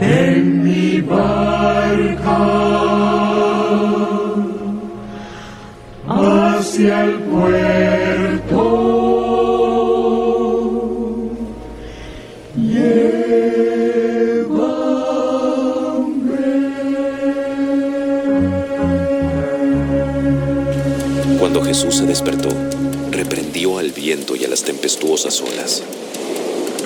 en 0.00 0.64
mi 0.64 1.00
barca 1.00 2.38
hacia 6.08 7.04
el 7.04 7.14
puerto. 7.20 7.91
Despertó, 22.22 22.50
reprendió 23.10 23.78
al 23.78 23.90
viento 23.90 24.36
y 24.36 24.44
a 24.44 24.48
las 24.48 24.62
tempestuosas 24.62 25.40
olas. 25.40 25.82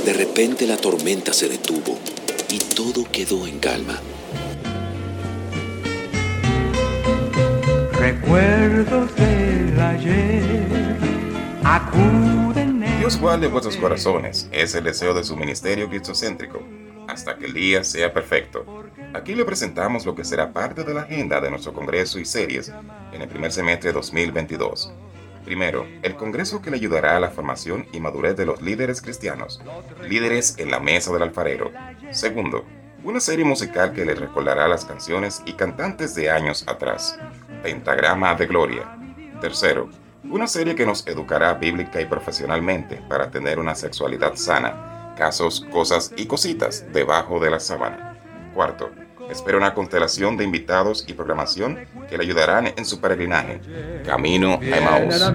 De 0.04 0.12
repente 0.12 0.66
la 0.66 0.76
tormenta 0.78 1.32
se 1.32 1.48
detuvo 1.48 1.98
y 2.50 2.58
todo 2.58 3.04
quedó 3.10 3.46
en 3.46 3.58
calma. 3.58 4.00
Recuerdos 7.98 9.14
del 9.16 9.78
ayer 9.78 10.96
acuden 11.64 12.82
en 12.82 12.98
Dios 12.98 13.20
guarde 13.20 13.48
vuestros 13.48 13.76
corazones, 13.76 14.48
es 14.52 14.74
el 14.74 14.84
deseo 14.84 15.12
de 15.12 15.24
su 15.24 15.36
ministerio 15.36 15.88
cristocéntrico, 15.88 16.62
hasta 17.08 17.36
que 17.36 17.46
el 17.46 17.52
día 17.52 17.84
sea 17.84 18.12
perfecto. 18.12 18.64
Aquí 19.12 19.34
le 19.34 19.44
presentamos 19.44 20.06
lo 20.06 20.14
que 20.14 20.24
será 20.24 20.52
parte 20.52 20.82
de 20.82 20.94
la 20.94 21.02
agenda 21.02 21.40
de 21.40 21.50
nuestro 21.50 21.74
congreso 21.74 22.18
y 22.18 22.24
series 22.24 22.72
en 23.12 23.20
el 23.20 23.28
primer 23.28 23.52
semestre 23.52 23.90
de 23.90 23.94
2022. 23.94 24.92
Primero, 25.46 25.86
el 26.02 26.16
congreso 26.16 26.60
que 26.60 26.72
le 26.72 26.76
ayudará 26.76 27.16
a 27.16 27.20
la 27.20 27.30
formación 27.30 27.86
y 27.92 28.00
madurez 28.00 28.34
de 28.34 28.46
los 28.46 28.60
líderes 28.60 29.00
cristianos, 29.00 29.62
líderes 30.02 30.58
en 30.58 30.72
la 30.72 30.80
mesa 30.80 31.12
del 31.12 31.22
alfarero. 31.22 31.70
Segundo, 32.10 32.64
una 33.04 33.20
serie 33.20 33.44
musical 33.44 33.92
que 33.92 34.04
le 34.04 34.16
recordará 34.16 34.66
las 34.66 34.84
canciones 34.84 35.44
y 35.46 35.52
cantantes 35.52 36.16
de 36.16 36.30
años 36.30 36.64
atrás, 36.66 37.16
Pentagrama 37.62 38.34
de 38.34 38.46
Gloria. 38.46 38.98
Tercero, 39.40 39.88
una 40.24 40.48
serie 40.48 40.74
que 40.74 40.84
nos 40.84 41.06
educará 41.06 41.54
bíblica 41.54 42.00
y 42.00 42.06
profesionalmente 42.06 42.96
para 43.08 43.30
tener 43.30 43.60
una 43.60 43.76
sexualidad 43.76 44.34
sana, 44.34 45.14
casos, 45.16 45.64
cosas 45.70 46.12
y 46.16 46.26
cositas 46.26 46.84
debajo 46.92 47.38
de 47.38 47.50
la 47.50 47.60
sábana. 47.60 48.18
Cuarto, 48.52 48.90
espera 49.30 49.58
una 49.58 49.74
constelación 49.74 50.36
de 50.36 50.44
invitados 50.44 51.04
y 51.06 51.14
programación 51.14 51.86
que 52.08 52.16
le 52.16 52.24
ayudarán 52.24 52.72
en 52.76 52.84
su 52.84 53.00
peregrinaje. 53.00 53.60
Camino 54.04 54.60
a 54.60 54.76
Emmaus. 54.76 55.32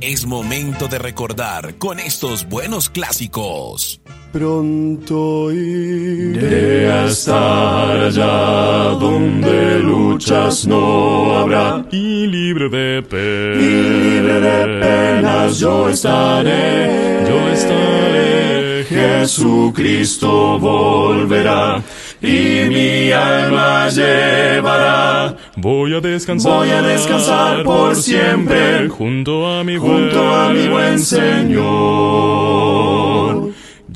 Es 0.00 0.24
momento 0.24 0.88
de 0.88 0.98
recordar 0.98 1.74
con 1.76 1.98
estos 1.98 2.48
buenos 2.48 2.88
clásicos. 2.88 4.00
Pronto 4.30 5.50
iré 5.50 6.90
a 6.92 7.06
estar 7.06 7.98
allá 7.98 8.94
donde 9.00 9.78
luchas 9.80 10.66
no 10.66 11.38
habrá. 11.38 11.84
Y 11.90 12.26
libre 12.26 12.68
de 12.68 13.02
penas. 13.02 13.62
Y 13.62 13.82
libre 13.82 14.40
de 14.40 14.80
penas 14.80 15.58
yo 15.58 15.88
estaré. 15.88 17.24
Yo 17.26 17.48
estaré. 17.48 18.84
Jesucristo 18.88 20.58
volverá 20.58 21.82
y 22.20 22.68
mi 22.68 23.12
alma 23.12 23.88
llevará. 23.88 25.36
Voy 25.56 25.94
a 25.94 26.00
descansar. 26.00 26.52
Voy 26.52 26.70
a 26.70 26.82
descansar 26.82 27.62
por 27.64 27.94
siempre 27.96 28.88
junto 28.88 29.46
a 29.46 29.64
mi 29.64 29.76
junto 29.76 30.22
buen, 30.22 30.40
a 30.40 30.48
mi 30.50 30.68
buen 30.68 30.98
Señor. 30.98 32.37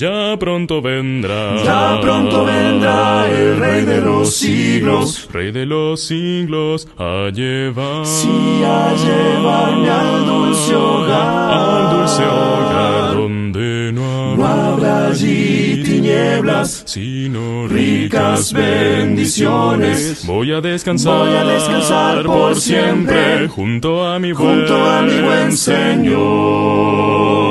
Ya 0.03 0.37
pronto 0.37 0.83
vendrá. 0.83 1.63
Ya 1.63 2.01
pronto 2.01 2.45
vendrá 2.45 3.25
el 3.31 3.57
Rey 3.57 3.85
de 3.85 4.01
los 4.01 4.35
siglos. 4.35 5.29
Rey 5.33 5.53
de 5.53 5.65
los 5.65 6.01
siglos 6.01 6.89
a 6.99 7.31
llevar. 7.33 8.05
Sí, 8.05 8.29
a 8.65 8.93
llevarme 8.97 9.89
al 9.89 10.27
dulce 10.27 10.75
hogar. 10.75 11.53
Al 11.53 11.97
dulce 11.97 12.25
hogar 12.25 13.15
donde 13.15 13.93
no 13.93 14.37
No 14.37 14.45
habrá, 14.45 15.07
allí 15.11 15.85
tinieblas, 15.85 16.83
sino 16.85 17.69
ricas 17.69 18.53
bendiciones. 18.53 20.27
Voy 20.27 20.53
a 20.53 20.61
descansar. 20.61 21.17
Voy 21.17 21.37
a 21.37 21.45
descansar 21.45 22.25
por 22.25 22.57
siempre 22.57 23.47
junto 23.47 24.05
a 24.05 24.19
mi 24.19 24.33
junto 24.33 24.75
a 24.85 25.03
mi 25.03 25.21
buen 25.21 25.57
Señor. 25.57 27.42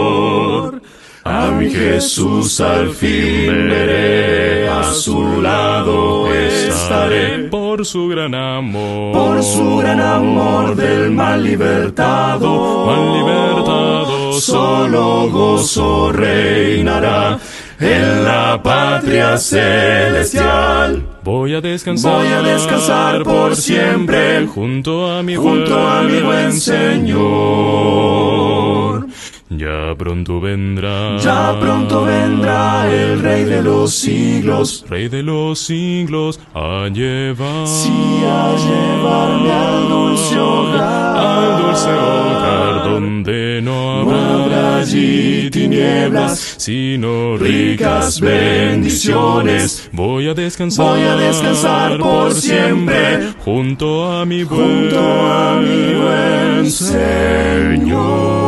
A 1.34 1.50
mi 1.50 1.70
Jesús 1.70 2.60
al 2.60 2.90
fin 2.90 3.70
veré, 3.70 4.68
a 4.68 4.84
su 4.84 5.42
lado 5.42 6.30
estaré. 6.34 7.48
Por 7.50 7.86
su 7.86 8.10
gran 8.10 8.36
amor. 8.36 9.14
Por 9.14 9.42
su 9.42 9.78
gran 9.78 10.02
amor 10.02 10.76
del 10.76 11.10
mal 11.12 11.42
libertado, 11.42 12.86
Mal 12.86 13.14
libertado. 13.18 14.34
solo 14.34 15.30
gozo 15.30 16.12
reinará 16.12 17.40
en 17.80 18.24
la 18.26 18.62
patria 18.62 19.38
celestial. 19.38 21.02
Voy 21.24 21.54
a 21.56 21.62
descansar. 21.62 22.24
Voy 22.24 22.28
a 22.28 22.42
descansar 22.42 23.24
por 23.24 23.56
siempre 23.56 24.46
junto 24.48 25.10
a 25.10 25.24
mi 25.24 25.36
junto 25.36 25.76
buen, 25.76 25.88
a 25.88 26.02
mi 26.04 26.20
buen 26.20 26.52
Señor. 26.54 28.21
Ya 29.58 29.94
pronto 29.98 30.40
vendrá. 30.40 31.18
Ya 31.18 31.60
pronto 31.60 32.06
vendrá 32.06 32.90
el 32.90 33.22
Rey 33.22 33.44
de 33.44 33.62
los 33.62 33.94
siglos, 33.94 34.86
Rey 34.88 35.10
de 35.10 35.24
los 35.24 35.60
siglos 35.60 36.40
a 36.54 36.88
llevar. 36.88 37.68
sí 37.68 38.24
a 38.24 38.56
llevarme 38.56 39.52
al 39.52 39.90
dulce 39.90 40.40
hogar. 40.40 41.18
Al 41.18 41.62
dulce 41.64 41.90
hogar 41.90 42.84
donde 42.92 43.62
no 43.62 44.06
No 44.06 44.12
habrá, 44.12 44.44
habrá 44.44 44.78
allí 44.78 45.50
tinieblas, 45.50 46.56
sino 46.58 47.36
ricas 47.36 48.22
bendiciones. 48.22 49.90
Voy 49.92 50.30
a 50.30 50.34
descansar. 50.34 50.86
Voy 50.86 51.02
a 51.02 51.16
descansar 51.18 51.98
por 52.00 52.34
siempre 52.34 53.34
junto 53.44 54.10
a 54.14 54.26
mi 54.26 54.46
buen, 54.46 54.90
junto 54.90 55.00
a 55.00 55.60
mi 55.60 55.94
buen 55.94 56.72
Señor. 56.72 58.41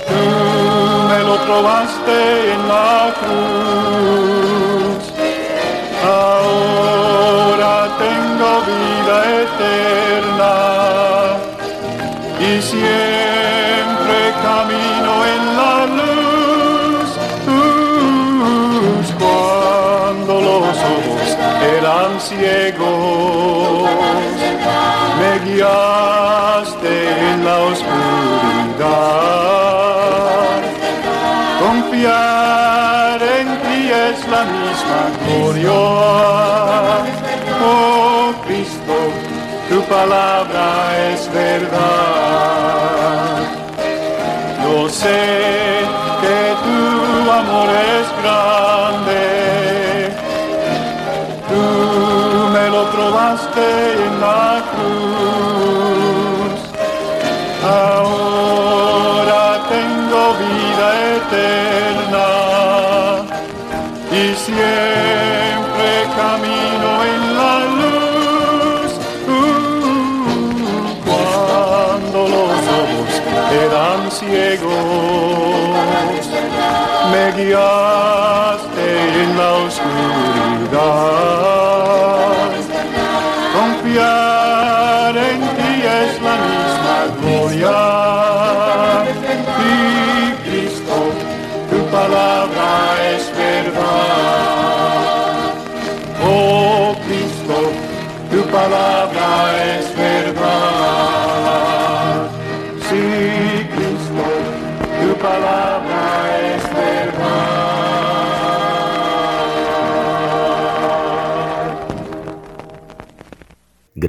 Tú 0.09 0.23
me 1.09 1.21
lo 1.25 1.37
probaste 1.47 2.17
en 2.53 2.61
la 2.69 2.97
cruz. 3.21 5.03
Ahora 6.05 7.75
tengo 7.99 8.49
vida 8.67 9.17
eterna 9.43 10.32
gloria. 35.25 35.81
Oh 37.65 38.33
Cristo, 38.47 38.97
tu 39.69 39.79
palabra 39.83 40.67
es 41.13 41.21
verdad. 41.33 42.73
Yo 44.63 44.89
sé 44.89 45.23
que 46.23 46.39
tu 46.65 46.81
amor 47.31 47.69
es 47.95 48.07
grande. 48.23 49.25
Tú 51.49 51.65
me 52.55 52.67
lo 52.71 52.83
probaste 52.91 53.65
en 54.07 54.22
me 77.13 77.53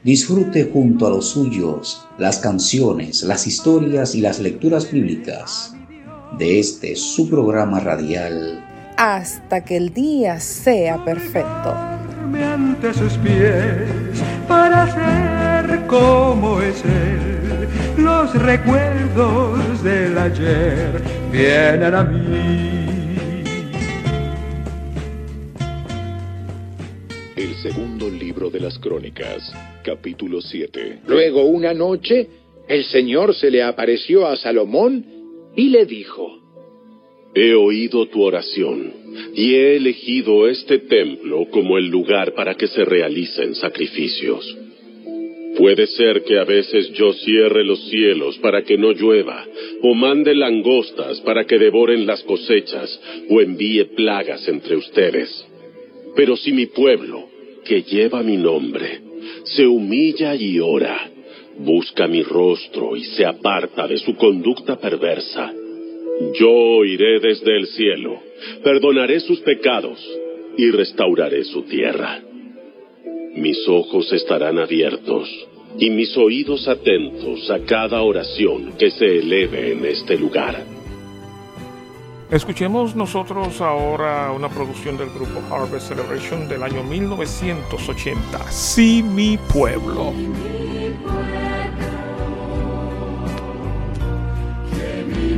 Disfrute 0.04 0.70
junto 0.72 1.08
a 1.08 1.10
los 1.10 1.30
suyos 1.30 2.06
las 2.18 2.38
canciones, 2.39 3.24
las 3.24 3.48
historias 3.48 4.15
y 4.15 4.22
las 4.22 4.39
lecturas 4.39 4.89
bíblicas 4.92 5.74
de 6.38 6.60
este 6.60 6.96
su 6.96 7.30
programa 7.30 7.80
radial 7.80 8.65
Hasta 8.98 9.63
que 9.65 9.78
el 9.78 9.94
día 9.94 10.39
sea 10.39 11.04
perfecto. 11.04 11.74
ante 12.54 12.94
sus 12.94 13.13
pies 13.18 13.88
para 14.48 14.86
ser 14.94 15.38
como 15.89 16.62
es 16.62 16.84
él. 16.86 17.67
Los 17.97 18.34
recuerdos 18.36 19.84
del 19.84 20.17
ayer 20.17 21.02
vienen 21.32 21.95
a 21.95 22.04
mí. 22.04 22.69
El 27.36 27.56
segundo 27.56 28.10
libro 28.10 28.49
de 28.49 28.60
las 28.60 28.78
crónicas, 28.78 29.52
capítulo 29.84 30.41
7. 30.41 30.99
Luego 31.08 31.43
una 31.45 31.73
noche, 31.73 32.28
el 32.67 32.84
Señor 32.86 33.34
se 33.34 33.49
le 33.49 33.63
apareció 33.63 34.28
a 34.28 34.36
Salomón 34.36 35.04
y 35.56 35.69
le 35.69 35.86
dijo, 35.86 36.38
He 37.34 37.54
oído 37.54 38.08
tu 38.08 38.21
oración 38.21 38.93
y 39.34 39.56
he 39.56 39.78
elegido 39.78 40.47
este 40.47 40.80
templo 40.80 41.47
como 41.49 41.78
el 41.78 41.88
lugar 41.88 42.34
para 42.34 42.56
que 42.56 42.67
se 42.67 42.86
realicen 42.86 43.56
sacrificios. 43.56 44.59
Puede 45.60 45.88
ser 45.88 46.24
que 46.24 46.39
a 46.39 46.45
veces 46.45 46.89
yo 46.93 47.12
cierre 47.12 47.65
los 47.65 47.89
cielos 47.89 48.38
para 48.38 48.63
que 48.63 48.78
no 48.78 48.93
llueva, 48.93 49.45
o 49.82 49.93
mande 49.93 50.34
langostas 50.34 51.19
para 51.19 51.43
que 51.43 51.60
devoren 51.60 52.08
las 52.08 52.24
cosechas, 52.24 52.98
o 53.30 53.41
envíe 53.41 53.84
plagas 53.93 54.48
entre 54.48 54.78
ustedes. 54.78 55.45
Pero 56.15 56.38
si 56.38 56.54
mi 56.54 56.67
pueblo, 56.67 57.28
que 57.65 57.82
lleva 57.82 58.24
mi 58.24 58.38
nombre, 58.38 59.02
se 59.43 59.67
humilla 59.67 60.34
y 60.34 60.62
ora, 60.62 61.12
busca 61.58 62.08
mi 62.08 62.24
rostro 62.24 62.95
y 62.95 63.04
se 63.04 63.26
aparta 63.26 63.86
de 63.86 63.98
su 63.98 64.15
conducta 64.15 64.80
perversa, 64.80 65.54
yo 66.39 66.52
oiré 66.52 67.19
desde 67.19 67.58
el 67.58 67.67
cielo, 67.67 68.22
perdonaré 68.63 69.19
sus 69.19 69.41
pecados 69.41 70.00
y 70.58 70.72
restauraré 70.72 71.43
su 71.43 71.63
tierra. 71.63 72.29
Mis 73.36 73.68
ojos 73.68 74.12
estarán 74.12 74.58
abiertos 74.58 75.30
y 75.78 75.89
mis 75.92 76.18
oídos 76.18 76.68
atentos 76.68 77.50
a 77.52 77.60
cada 77.60 78.02
oración 78.02 78.74
que 78.78 78.89
se 78.89 79.20
eleve 79.20 79.72
en 79.74 79.86
este 79.86 80.18
lugar. 80.18 80.63
Escuchemos 82.32 82.96
nosotros 82.96 83.62
ahora 83.62 84.32
una 84.32 84.50
producción 84.50 84.98
del 84.98 85.10
grupo 85.10 85.42
Harvest 85.52 85.89
Celebration 85.89 86.48
del 86.48 86.63
año 86.63 86.84
1980, 86.84 88.52
Sí 88.52 89.04
mi 89.04 89.38
pueblo. 89.38 90.13
Que 94.72 95.04
mi 95.06 95.38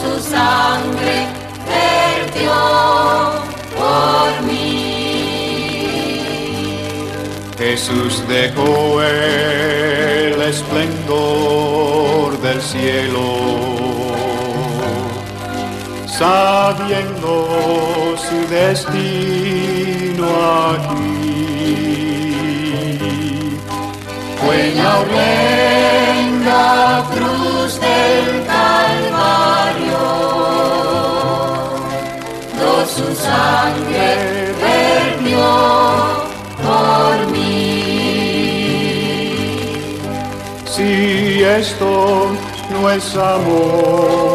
su 0.00 0.20
sangre 0.20 1.26
vertió 1.66 2.52
por 3.78 4.30
mí. 4.46 4.74
Jesús 7.58 8.22
dejó 8.28 9.00
el 9.02 10.42
esplendor 10.42 12.38
del 12.40 12.60
cielo, 12.60 13.24
sabiendo 16.06 17.48
su 18.18 18.46
destino 18.52 20.26
aquí. 20.72 21.14
Fue 24.40 24.74
la 24.74 24.98
horrenda 24.98 26.58
cruz 27.14 27.80
del 27.80 28.43
su 32.96 33.06
sangre 33.16 34.54
vertió 34.62 35.46
por 36.62 37.14
mí. 37.32 37.82
Si 40.64 41.42
esto 41.42 41.90
no 42.70 42.80
es 42.90 43.16
amor, 43.16 44.28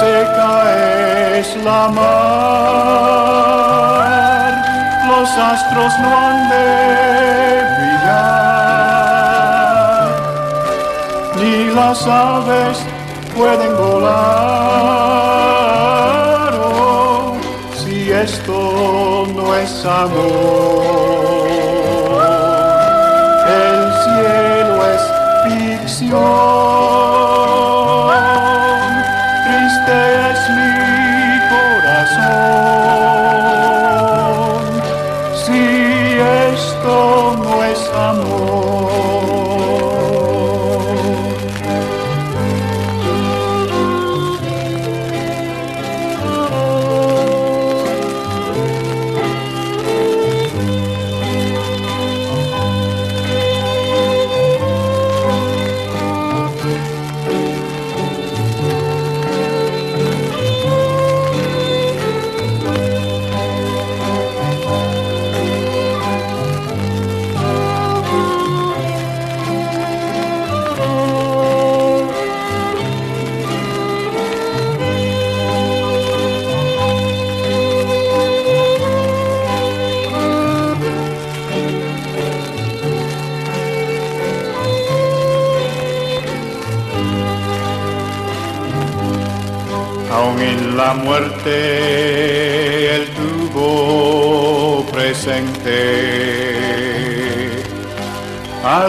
seca 0.00 0.52
es 1.38 1.48
la 1.64 1.82
mar, 1.98 3.32
los 5.08 5.30
astros 5.52 5.92
no 6.02 6.10
han 6.24 6.38
de 6.52 6.66
brillar, 7.78 8.48
ni 11.38 11.54
las 11.74 12.00
aves 12.06 12.76
pueden 13.34 13.72
volar. 13.76 15.37
Esto 18.22 19.26
no 19.32 19.54
es 19.54 19.84
amor, 19.84 21.48
el 23.46 23.92
cielo 24.02 24.74
es 24.94 25.02
ficción. 25.86 27.27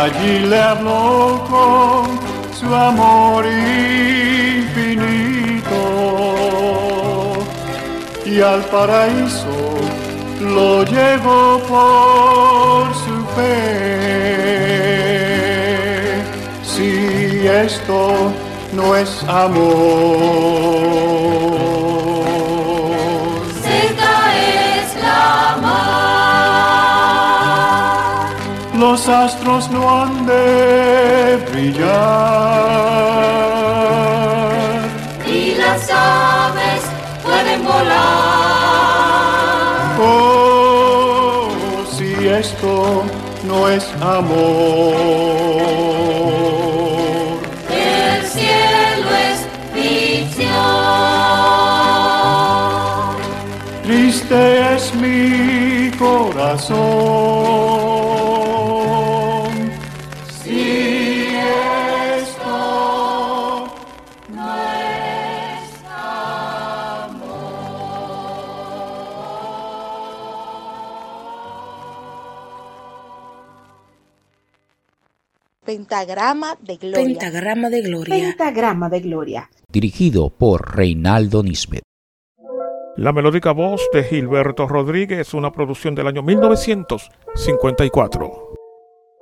Allí 0.03 0.35
le 0.51 0.61
habló 0.71 1.45
con 1.53 2.03
su 2.59 2.69
amor 2.75 3.45
infinito 3.47 4.75
y 8.25 8.41
al 8.41 8.63
paraíso 8.75 9.59
lo 10.55 10.71
llevó 10.85 11.45
por 11.73 12.83
su 13.05 13.17
fe. 13.37 13.57
Si 16.73 17.47
esto 17.67 17.99
no 18.73 18.87
es 18.97 19.11
amor, 19.25 21.06
los 28.97 29.09
astros 29.11 29.71
no 29.71 29.83
han 30.01 30.25
de 30.25 31.37
brillar. 31.53 31.87
y 35.27 35.55
las 35.57 35.91
aves 35.91 36.83
pueden 37.23 37.63
volar. 37.63 37.97
Oh, 40.01 41.51
si 41.95 42.27
esto 42.27 43.05
no 43.47 43.69
es 43.69 43.85
amor. 44.01 44.97
El 47.69 48.27
cielo 48.35 49.09
es 49.29 49.39
ficción. 49.75 50.57
Triste 53.85 54.75
es 54.75 54.95
mi 54.95 55.91
corazón. 55.99 57.86
Pentagrama 75.87 76.59
de 76.61 76.77
Gloria. 76.79 77.05
Pentagrama 77.05 77.71
de 77.71 77.83
Gloria. 77.83 78.15
Pentagrama 78.17 78.89
de 78.89 79.01
Gloria. 79.01 79.49
Dirigido 79.71 80.31
por 80.31 80.77
Reinaldo 80.77 81.45
Nisbet. 81.45 81.83
La 82.97 83.13
melódica 83.13 83.53
voz 83.53 83.89
de 83.93 84.03
Gilberto 84.03 84.67
Rodríguez, 84.67 85.33
una 85.33 85.53
producción 85.53 85.95
del 85.95 86.09
año 86.09 86.25
1954. 86.25 88.33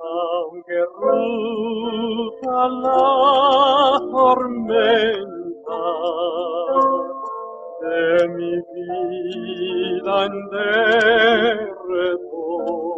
Aunque 0.00 0.80
ruja 1.02 2.68
la 2.82 4.00
tormenta 4.10 5.82
de 7.82 8.28
mi 8.28 8.56
vida 8.56 10.24
en 10.24 10.48
derredor, 11.58 12.93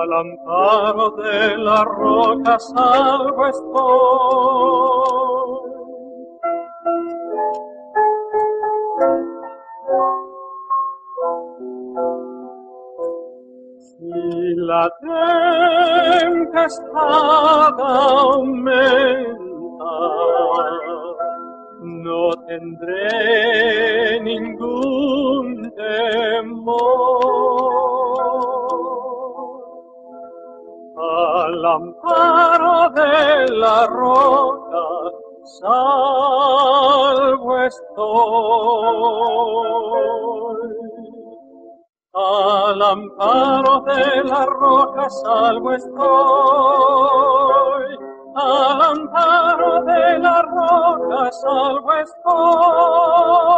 al 0.00 0.12
amparo 0.12 1.10
de 1.10 1.56
la 1.58 1.84
roca 1.84 2.58
salvo 2.58 3.46
estoy. 3.46 4.94
Si 13.78 14.54
la 14.56 14.90
tempestad 16.20 17.80
aumenta, 17.80 19.44
no 21.80 22.34
tendré 22.46 24.20
ningún 24.22 25.72
temor. 25.76 27.24
Al 31.04 31.64
amparo 31.66 32.88
de 32.90 33.46
la 33.58 33.86
roca 33.86 34.84
salvo 35.60 37.52
estoy. 37.62 38.94
Al 42.14 42.80
amparo 42.82 43.80
de 43.80 44.24
la 44.24 44.46
roca 44.46 45.10
salvo 45.10 45.72
estoy, 45.72 45.98
al 48.36 48.82
amparo 48.82 49.82
de 49.84 50.18
la 50.20 50.42
roca 50.42 51.32
salvo 51.32 51.92
estoy. 51.92 53.53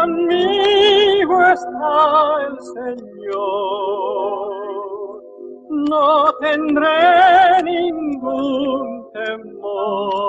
Conmigo 0.00 1.36
está 1.52 1.92
el 2.46 2.54
Señor, 2.74 3.40
no 5.68 6.32
tendré 6.40 7.62
ningún 7.64 9.10
temor. 9.12 10.20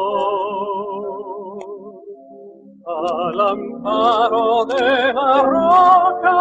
Al 2.84 3.40
amparo 3.40 4.66
de 4.66 5.14
la 5.14 5.42
roca, 5.44 6.38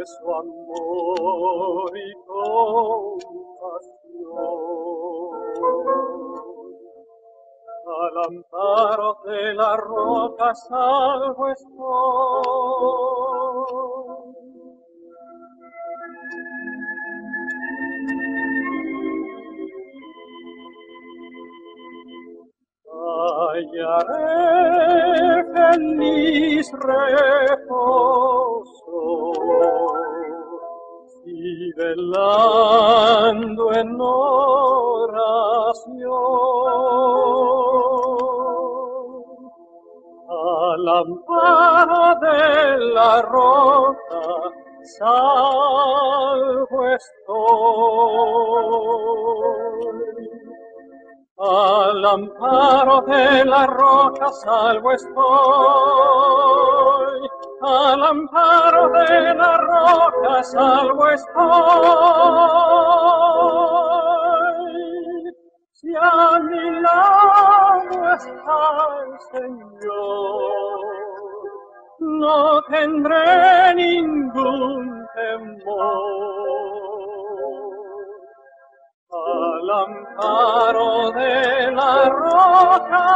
de 0.00 0.06
su 0.06 0.34
amor 0.34 1.92
y 1.94 2.12
compasión. 2.26 3.20
Al 8.00 8.16
amparo 8.28 9.18
de 9.26 9.54
la 9.54 9.76
roca 9.76 10.54
salvo 10.54 11.48
estoy. 11.48 11.80
Hallaré 23.52 24.40
feliz 25.52 26.66
reposo 26.72 27.69
velando 31.90 33.72
en 33.72 34.00
oración 34.00 35.00
al 40.28 40.88
amparo 40.88 42.14
de 42.20 42.78
la 42.94 43.22
roca 43.22 44.22
salvo 44.98 46.78
estoy. 46.98 47.40
Al 51.38 52.04
amparo 52.04 53.00
de 53.02 53.44
la 53.44 53.66
roca 53.66 54.30
salvo 54.44 54.92
estoy. 54.92 56.30
Al 57.70 58.02
amparo 58.02 58.88
de 58.88 59.34
la 59.34 59.56
roca 59.58 60.42
salvo 60.42 61.08
estoy. 61.08 61.40
Si 65.70 65.94
a 65.94 66.40
mi 66.40 66.80
lado 66.80 68.12
está 68.14 68.60
el 69.04 69.12
Señor, 69.30 70.80
no 72.00 72.62
tendré 72.62 73.74
ningún 73.76 75.06
temor. 75.14 76.50
Al 79.12 79.70
amparo 79.70 81.12
de 81.12 81.70
la 81.70 82.08
roca, 82.08 83.06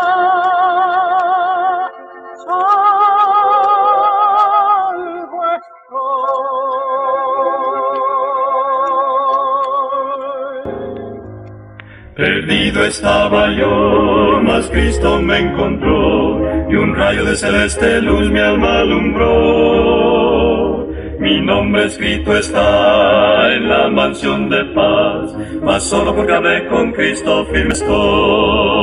Perdido 12.17 12.85
estaba 12.85 13.51
yo, 13.51 14.41
mas 14.45 14.71
Cristo 14.71 15.21
me 15.21 15.37
encontró 15.37 16.71
y 16.71 16.77
un 16.77 16.95
rayo 16.95 17.25
de 17.25 17.35
celeste 17.35 18.01
luz 18.03 18.31
mi 18.31 18.39
alma 18.39 18.79
alumbró. 18.79 20.87
Mi 21.19 21.41
nombre 21.41 21.87
escrito 21.87 22.37
está 22.37 23.53
en 23.53 23.69
la 23.69 23.89
mansión 23.89 24.49
de 24.49 24.65
paz, 24.67 25.35
mas 25.61 25.83
solo 25.83 26.15
porque 26.15 26.35
hablé 26.35 26.69
con 26.69 26.93
Cristo 26.93 27.47
firme 27.47 27.73
estoy. 27.73 28.74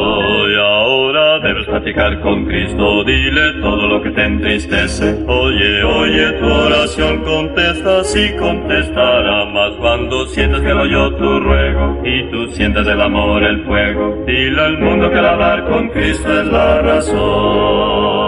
Debes 1.42 1.66
platicar 1.66 2.22
con 2.22 2.46
Cristo, 2.46 3.04
dile 3.04 3.54
todo 3.62 3.88
lo 3.88 4.04
que 4.04 4.12
te 4.12 4.24
entristece. 4.24 5.24
Oye, 5.28 5.84
oye, 5.84 6.34
tu 6.34 6.46
oración 6.46 7.24
contesta, 7.24 8.04
sí 8.04 8.32
contestará, 8.38 9.46
mas 9.46 9.72
cuando 9.80 10.28
sientas 10.28 10.62
que 10.62 10.68
no 10.68 10.82
oyó 10.82 11.16
tu 11.16 11.40
ruego 11.40 12.00
y 12.06 12.30
tú 12.30 12.48
sientes 12.52 12.86
el 12.86 13.02
amor, 13.02 13.44
el 13.44 13.66
fuego, 13.66 14.24
dile 14.28 14.62
al 14.62 14.78
mundo 14.78 15.10
que 15.10 15.18
el 15.18 15.26
hablar 15.26 15.68
con 15.68 15.90
Cristo 15.90 16.42
es 16.42 16.46
la 16.46 16.82
razón. 16.82 18.22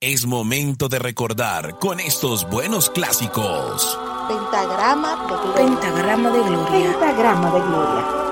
Es 0.00 0.26
momento 0.26 0.88
de 0.88 0.98
recordar 0.98 1.78
con 1.78 1.98
estos 1.98 2.46
buenos 2.50 2.90
clásicos. 2.90 3.98
Pentagrama 4.28 5.16
de 5.16 5.26
gloria. 5.26 5.54
Pentagrama 5.56 6.30
de 6.30 6.40
gloria. 6.40 6.90
Pentagrama 6.90 7.50
de 7.52 7.60
gloria. 7.60 8.23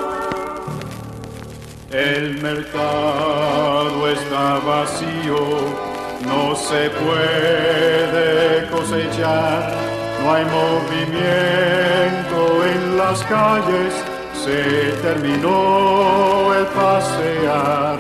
El 1.93 2.41
mercado 2.41 4.09
está 4.09 4.59
vacío, 4.61 5.61
no 6.27 6.57
se 6.57 6.89
puede 6.89 8.67
cosechar, 8.71 9.75
no 10.23 10.33
hay 10.33 10.47
movimiento 10.47 11.57
en 12.65 12.97
las 12.97 13.23
calles, 13.25 13.93
se 14.43 14.93
terminó 15.03 16.55
el 16.55 16.65
pasear. 16.69 17.99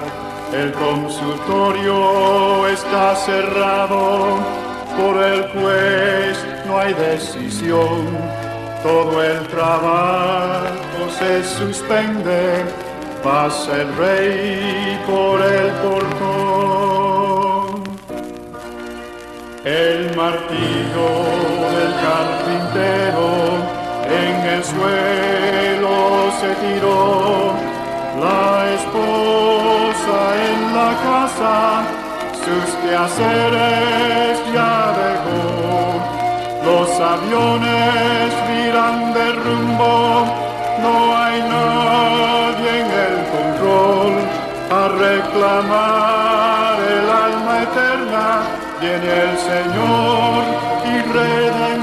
El 0.55 0.72
consultorio 0.72 2.68
está 2.68 3.14
cerrado, 3.14 4.38
por 4.99 5.22
el 5.22 5.43
juez 5.51 6.43
no 6.66 6.78
hay 6.78 6.95
decisión, 6.95 8.07
todo 8.82 9.22
el 9.22 9.47
trabajo 9.49 11.11
se 11.18 11.45
suspende, 11.45 12.64
pasa 13.23 13.83
el 13.83 13.97
rey 13.97 15.01
por 15.07 15.41
el 15.41 15.70
portón. 15.83 17.23
El 19.64 20.16
martillo 20.16 21.09
del 21.75 21.93
carpintero 22.07 23.29
en 24.23 24.35
el 24.55 24.62
suelo 24.64 25.97
se 26.41 26.51
tiró, 26.64 27.53
la 28.20 28.47
esposa 28.79 30.18
en 30.49 30.59
la 30.75 30.91
casa 31.07 31.57
sus 32.45 32.68
quehaceres 32.83 34.35
ya 34.53 34.77
dejó. 35.03 35.43
Los 36.64 36.91
aviones 37.01 38.29
miran 38.51 38.97
de 39.14 39.27
rumbo, 39.33 39.95
no 40.83 40.95
hay 41.16 41.39
nadie 41.43 42.41
a 43.64 44.88
reclamar 44.88 46.76
el 46.80 47.10
alma 47.10 47.62
eterna. 47.62 48.42
Viene 48.80 49.10
el 49.28 49.38
Señor 49.38 50.42
y 50.84 51.02
Redentor. 51.12 51.82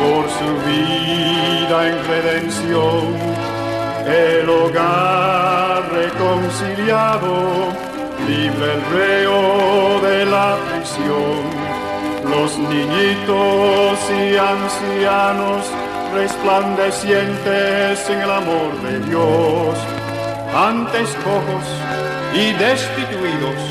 Por 0.00 0.24
su 0.38 0.50
vida 0.66 1.88
en 1.88 1.98
redención. 2.08 3.40
el 4.06 4.48
hogar 4.48 5.82
reconciliado, 5.92 7.34
libre 8.26 8.66
el 8.76 8.82
reo 8.98 10.00
de 10.00 10.24
la 10.24 10.56
prisión. 10.66 11.42
Los 12.32 12.58
niñitos 12.58 13.98
y 14.10 14.36
ancianos 14.36 15.62
resplandecientes 16.14 18.10
en 18.10 18.20
el 18.20 18.30
amor 18.30 18.70
de 18.82 18.98
Dios, 19.00 19.78
antes 20.54 21.08
cojos 21.24 21.66
y 22.34 22.52
destituidos, 22.52 23.62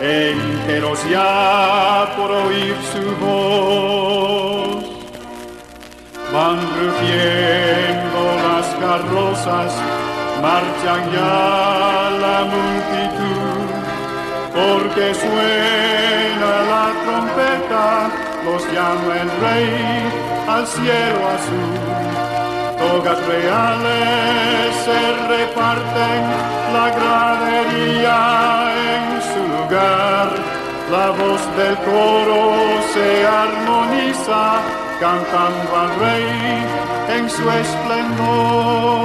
enteros 0.00 0.98
ya 1.10 2.14
por 2.16 2.30
oír 2.30 2.76
su 2.92 3.04
voz. 3.24 4.83
Van 6.34 6.58
rugiendo 6.80 8.22
las 8.46 8.66
carrozas, 8.82 9.72
marchan 10.42 11.02
ya 11.12 12.10
la 12.24 12.38
multitud, 12.54 13.66
porque 14.52 15.14
suena 15.14 16.52
la 16.72 16.86
trompeta, 17.04 18.10
los 18.44 18.62
llama 18.72 19.12
el 19.22 19.30
rey 19.44 20.24
al 20.48 20.66
cielo 20.66 21.20
azul. 21.36 22.04
Togas 22.78 23.20
reales 23.26 24.74
se 24.84 25.00
reparten, 25.34 26.22
la 26.74 26.86
gradería 26.98 28.18
en 28.92 29.22
su 29.30 29.42
lugar. 29.56 30.28
La 30.90 31.10
voz 31.10 31.42
del 31.56 31.76
coro 31.88 32.42
se 32.92 33.24
armoniza, 33.24 34.42
cantando 35.00 35.76
al 35.76 35.90
rey 35.98 36.66
en 37.16 37.30
su 37.30 37.50
esplendor. 37.50 39.04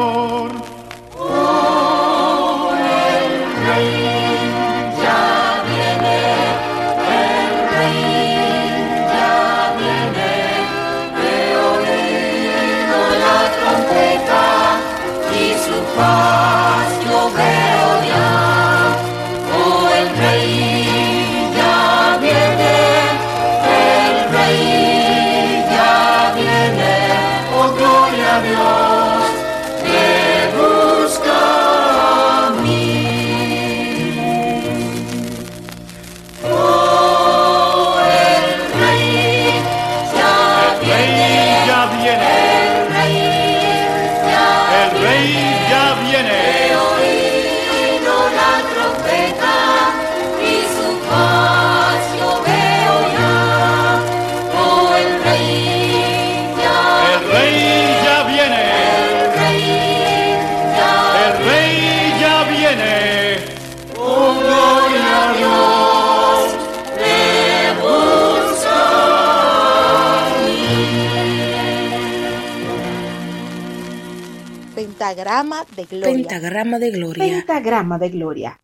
Pentagrama 75.19 75.65
de 75.75 75.83
gloria. 75.83 76.13
Pentagrama 76.13 76.79
de 76.79 76.91
gloria. 76.91 77.23
Pentagrama 77.25 77.97
de 77.99 78.09
gloria. 78.09 78.59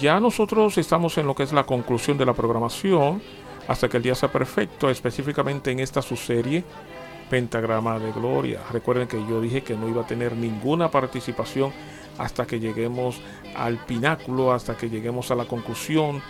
Ya 0.00 0.18
nosotros 0.18 0.78
estamos 0.78 1.18
en 1.18 1.26
lo 1.26 1.34
que 1.34 1.42
es 1.42 1.52
la 1.52 1.64
conclusión 1.64 2.16
de 2.16 2.24
la 2.24 2.32
programación 2.32 3.20
hasta 3.68 3.90
que 3.90 3.98
el 3.98 4.02
día 4.02 4.14
sea 4.14 4.32
perfecto, 4.32 4.88
específicamente 4.88 5.70
en 5.70 5.80
esta 5.80 6.00
su 6.00 6.16
serie 6.16 6.64
Pentagrama 7.28 7.98
de 7.98 8.10
Gloria. 8.12 8.60
Recuerden 8.72 9.08
que 9.08 9.18
yo 9.28 9.42
dije 9.42 9.62
que 9.62 9.76
no 9.76 9.88
iba 9.88 10.02
a 10.02 10.06
tener 10.06 10.34
ninguna 10.34 10.90
participación 10.90 11.70
hasta 12.18 12.46
que 12.46 12.60
lleguemos 12.60 13.20
al 13.54 13.78
pináculo, 13.84 14.52
hasta 14.52 14.76
que 14.76 14.88
lleguemos 14.88 15.30
a 15.30 15.34
la 15.34 15.44
conclusión 15.44 16.22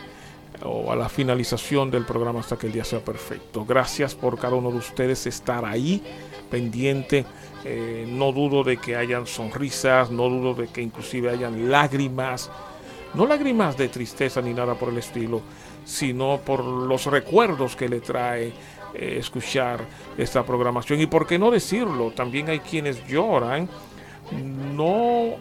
o 0.65 0.93
a 0.93 0.97
la 0.97 1.09
finalización 1.09 1.91
del 1.91 2.05
programa 2.05 2.41
hasta 2.41 2.57
que 2.57 2.67
el 2.67 2.73
día 2.73 2.85
sea 2.85 3.01
perfecto. 3.01 3.65
Gracias 3.65 4.15
por 4.15 4.39
cada 4.39 4.55
uno 4.55 4.71
de 4.71 4.79
ustedes 4.79 5.27
estar 5.27 5.65
ahí 5.65 6.03
pendiente. 6.51 7.25
Eh, 7.65 8.07
no 8.09 8.33
dudo 8.33 8.63
de 8.65 8.77
que 8.77 8.97
hayan 8.97 9.27
sonrisas, 9.27 10.11
no 10.11 10.29
dudo 10.29 10.55
de 10.55 10.69
que 10.69 10.83
inclusive 10.83 11.31
hayan 11.31 11.71
lágrimas. 11.71 12.51
No 13.15 13.27
lágrimas 13.27 13.77
de 13.77 13.89
tristeza 13.89 14.41
ni 14.41 14.55
nada 14.55 14.75
por 14.75 14.89
el 14.89 14.99
estilo, 14.99 15.43
sino 15.85 16.41
por 16.45 16.65
los 16.65 17.07
recuerdos 17.07 17.77
que 17.77 17.89
le 17.89 18.01
trae 18.01 18.53
eh, 18.95 19.17
escuchar 19.19 19.81
esta 20.17 20.45
programación. 20.45 21.01
Y 21.01 21.07
por 21.07 21.27
qué 21.27 21.39
no 21.39 21.51
decirlo, 21.51 22.13
también 22.13 22.49
hay 22.49 22.61
quienes 22.61 23.07
lloran, 23.07 23.69
no 24.75 25.37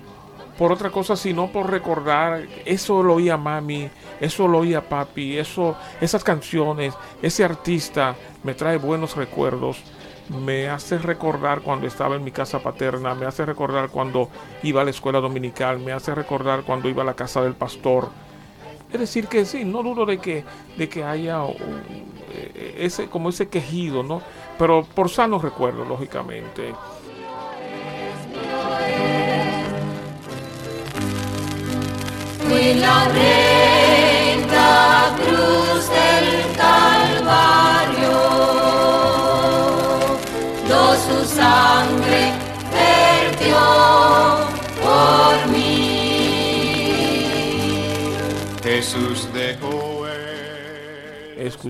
por 0.62 0.72
otra 0.72 0.92
cosa, 0.92 1.16
sino 1.16 1.48
por 1.48 1.72
recordar, 1.72 2.44
eso 2.66 3.02
lo 3.02 3.16
oía 3.16 3.36
mami, 3.36 3.90
eso 4.20 4.48
lo 4.48 4.60
oía 4.60 4.88
papi, 4.88 5.40
eso, 5.40 5.76
esas 6.00 6.24
canciones, 6.24 6.94
ese 7.20 7.44
artista 7.44 8.16
me 8.44 8.54
trae 8.54 8.78
buenos 8.78 9.16
recuerdos, 9.16 9.82
me 10.30 10.70
hace 10.70 11.00
recordar 11.00 11.62
cuando 11.62 11.88
estaba 11.88 12.16
en 12.16 12.24
mi 12.24 12.30
casa 12.30 12.60
paterna, 12.60 13.16
me 13.16 13.26
hace 13.26 13.44
recordar 13.44 13.90
cuando 13.90 14.30
iba 14.62 14.82
a 14.82 14.84
la 14.84 14.92
escuela 14.92 15.20
dominical, 15.20 15.80
me 15.80 15.94
hace 15.94 16.14
recordar 16.14 16.62
cuando 16.62 16.88
iba 16.90 17.02
a 17.02 17.08
la 17.08 17.16
casa 17.16 17.42
del 17.42 17.56
pastor. 17.56 18.10
Es 18.94 19.00
decir, 19.00 19.28
que 19.28 19.46
sí, 19.46 19.66
no 19.66 19.82
dudo 19.82 20.06
de 20.06 20.20
que, 20.20 20.44
de 20.78 20.88
que 20.88 21.04
haya 21.04 21.42
un, 21.42 21.56
eh, 22.34 22.76
ese, 22.78 23.08
como 23.08 23.30
ese 23.30 23.50
quejido, 23.50 24.04
¿no? 24.04 24.22
Pero 24.60 24.84
por 24.84 25.10
sanos 25.10 25.42
recuerdos, 25.42 25.88
lógicamente. 25.88 26.76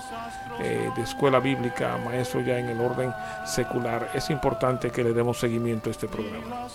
eh, 0.61 0.91
de 0.95 1.03
escuela 1.03 1.41
bíblica, 1.41 1.99
maestro 2.05 2.41
ya 2.43 2.59
en 2.59 2.69
el 2.69 2.81
orden 2.81 3.13
secular. 3.47 4.11
Es 4.15 4.29
importante 4.29 4.91
que 4.91 5.03
le 5.03 5.13
demos 5.15 5.39
seguimiento 5.39 5.89
a 5.89 5.93
este 5.93 6.07
programa. 6.07 6.67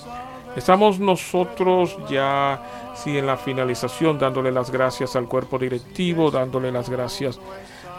Estamos 0.55 0.99
nosotros 0.99 1.95
ya, 2.09 2.59
sí, 2.95 3.17
en 3.19 3.27
la 3.27 3.37
finalización, 3.37 4.17
dándole 4.17 4.51
las 4.51 4.71
gracias 4.71 5.15
al 5.15 5.27
cuerpo 5.27 5.59
directivo, 5.59 6.31
dándole 6.31 6.71
las 6.71 6.89
gracias 6.89 7.39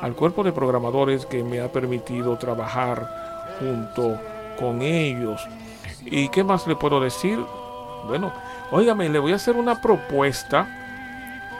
al 0.02 0.14
cuerpo 0.14 0.42
de 0.42 0.50
programadores 0.50 1.24
que 1.24 1.44
me 1.44 1.60
ha 1.60 1.70
permitido 1.70 2.36
trabajar 2.36 3.54
junto 3.60 4.18
con 4.58 4.82
ellos. 4.82 5.46
¿Y 6.04 6.28
qué 6.30 6.42
más 6.42 6.66
le 6.66 6.74
puedo 6.74 6.98
decir? 7.00 7.38
Bueno, 8.07 8.32
óigame, 8.70 9.09
le 9.09 9.18
voy 9.18 9.32
a 9.32 9.36
hacer 9.36 9.57
una 9.57 9.80
propuesta. 9.80 10.68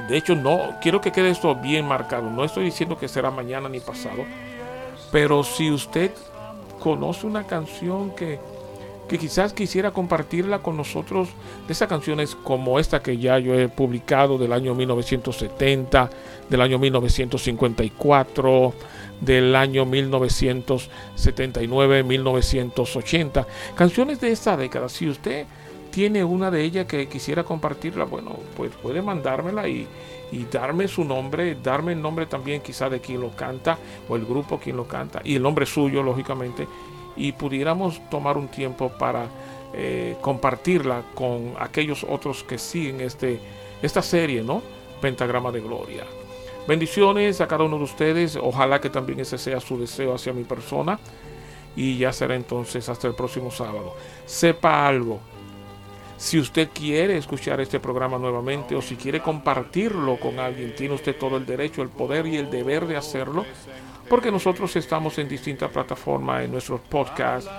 De 0.09 0.16
hecho, 0.16 0.34
no 0.34 0.76
quiero 0.80 1.01
que 1.01 1.12
quede 1.12 1.30
esto 1.30 1.55
bien 1.55 1.86
marcado. 1.86 2.30
No 2.30 2.45
estoy 2.45 2.64
diciendo 2.64 2.99
que 2.99 3.09
será 3.09 3.30
mañana 3.30 3.68
ni 3.68 3.80
pasado. 3.80 4.24
Pero 5.12 5.45
si 5.45 5.70
usted 5.70 6.12
conoce 6.78 7.26
una 7.26 7.47
canción 7.47 8.12
que, 8.12 8.38
que 9.09 9.18
quizás 9.18 9.53
quisiera 9.53 9.91
compartirla 9.91 10.61
con 10.61 10.76
nosotros, 10.76 11.28
de 11.66 11.72
esas 11.72 11.88
canciones 11.88 12.36
como 12.36 12.78
esta 12.78 13.03
que 13.03 13.18
ya 13.18 13.38
yo 13.38 13.55
he 13.55 13.68
publicado 13.68 14.38
del 14.38 14.53
año 14.53 14.74
1970, 14.74 16.11
del 16.49 16.61
año 16.61 16.78
1954, 16.78 18.72
del 19.20 19.55
año 19.55 19.84
1979, 19.84 22.03
1980, 22.03 23.47
canciones 23.74 24.20
de 24.20 24.32
esta 24.32 24.57
década. 24.57 24.88
Si 24.88 25.09
usted 25.09 25.47
tiene 25.91 26.24
una 26.24 26.51
de 26.51 26.62
ellas 26.62 26.86
que 26.86 27.09
quisiera 27.09 27.45
compartirla, 27.45 28.05
bueno, 28.05 28.36
pues 28.57 28.72
puede 28.82 29.03
mandármela 29.03 29.68
y, 29.68 29.86
y 30.32 30.45
darme 30.45 30.88
su 30.88 31.05
nombre, 31.05 31.57
darme 31.62 31.93
el 31.93 32.03
nombre 32.03 32.26
también 32.26 32.62
quizá 32.62 32.88
de 32.88 33.01
quien 33.01 33.20
lo 33.20 33.30
canta 33.30 33.78
o 34.09 34.16
el 34.16 34.24
grupo 34.24 34.59
quien 34.59 34.76
lo 34.76 34.86
canta 34.86 35.20
y 35.24 35.36
el 35.36 35.43
nombre 35.43 35.66
suyo, 35.66 36.03
lógicamente, 36.03 36.66
y 37.16 37.32
pudiéramos 37.32 38.01
tomar 38.09 38.36
un 38.36 38.49
tiempo 38.49 38.91
para 38.91 39.26
eh, 39.72 40.16
compartirla 40.20 41.03
con 41.14 41.55
aquellos 41.59 42.05
otros 42.09 42.43
que 42.43 42.59
siguen 42.59 43.01
este, 43.01 43.38
esta 43.82 44.03
serie, 44.03 44.43
¿no? 44.43 44.62
Pentagrama 45.01 45.53
de 45.53 45.61
Gloria. 45.61 46.05
Bendiciones 46.66 47.41
a 47.41 47.47
cada 47.47 47.64
uno 47.64 47.78
de 47.78 47.84
ustedes. 47.84 48.36
Ojalá 48.36 48.80
que 48.80 48.91
también 48.91 49.20
ese 49.20 49.38
sea 49.38 49.61
su 49.61 49.78
deseo 49.78 50.14
hacia 50.14 50.32
mi 50.32 50.45
persona. 50.45 50.99
Y 51.76 51.99
ya 51.99 52.12
será 52.12 52.34
entonces 52.34 52.88
hasta 52.88 53.07
el 53.07 53.14
próximo 53.14 53.51
sábado. 53.51 53.95
Sepa 54.26 54.86
algo. 54.86 55.20
Si 56.20 56.38
usted 56.38 56.68
quiere 56.74 57.16
escuchar 57.16 57.62
este 57.62 57.80
programa 57.80 58.18
nuevamente 58.18 58.76
o 58.76 58.82
si 58.82 58.96
quiere 58.96 59.22
compartirlo 59.22 60.20
con 60.20 60.38
alguien, 60.38 60.74
tiene 60.76 60.94
usted 60.94 61.16
todo 61.16 61.38
el 61.38 61.46
derecho, 61.46 61.80
el 61.80 61.88
poder 61.88 62.26
y 62.26 62.36
el 62.36 62.50
deber 62.50 62.86
de 62.86 62.98
hacerlo. 62.98 63.46
Porque 64.06 64.30
nosotros 64.30 64.76
estamos 64.76 65.16
en 65.16 65.30
distintas 65.30 65.70
plataformas, 65.70 66.44
en 66.44 66.52
nuestros 66.52 66.82
podcasts, 66.82 67.50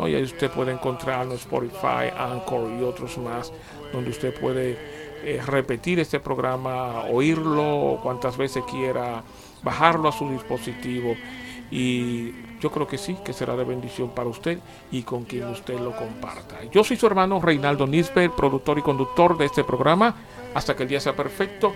¿no? 0.00 0.08
y 0.08 0.16
ahí 0.16 0.24
usted 0.24 0.50
puede 0.50 0.72
encontrarnos 0.72 1.42
Spotify, 1.42 2.10
Anchor 2.18 2.68
y 2.80 2.82
otros 2.82 3.16
más, 3.18 3.52
donde 3.92 4.10
usted 4.10 4.34
puede 4.34 4.76
eh, 5.22 5.40
repetir 5.46 6.00
este 6.00 6.18
programa, 6.18 7.04
oírlo 7.04 8.00
cuantas 8.02 8.36
veces 8.36 8.64
quiera, 8.68 9.22
bajarlo 9.62 10.08
a 10.08 10.12
su 10.12 10.28
dispositivo. 10.28 11.14
Y 11.70 12.32
yo 12.60 12.70
creo 12.70 12.86
que 12.86 12.98
sí, 12.98 13.16
que 13.24 13.32
será 13.32 13.56
de 13.56 13.64
bendición 13.64 14.10
para 14.10 14.28
usted 14.28 14.58
y 14.90 15.02
con 15.02 15.24
quien 15.24 15.46
usted 15.48 15.78
lo 15.78 15.94
comparta. 15.96 16.64
Yo 16.70 16.84
soy 16.84 16.96
su 16.96 17.06
hermano 17.06 17.40
Reinaldo 17.40 17.86
Nisbet, 17.86 18.32
productor 18.32 18.78
y 18.78 18.82
conductor 18.82 19.36
de 19.36 19.46
este 19.46 19.64
programa, 19.64 20.14
hasta 20.54 20.74
que 20.74 20.82
el 20.84 20.88
día 20.88 21.00
sea 21.00 21.14
perfecto 21.14 21.72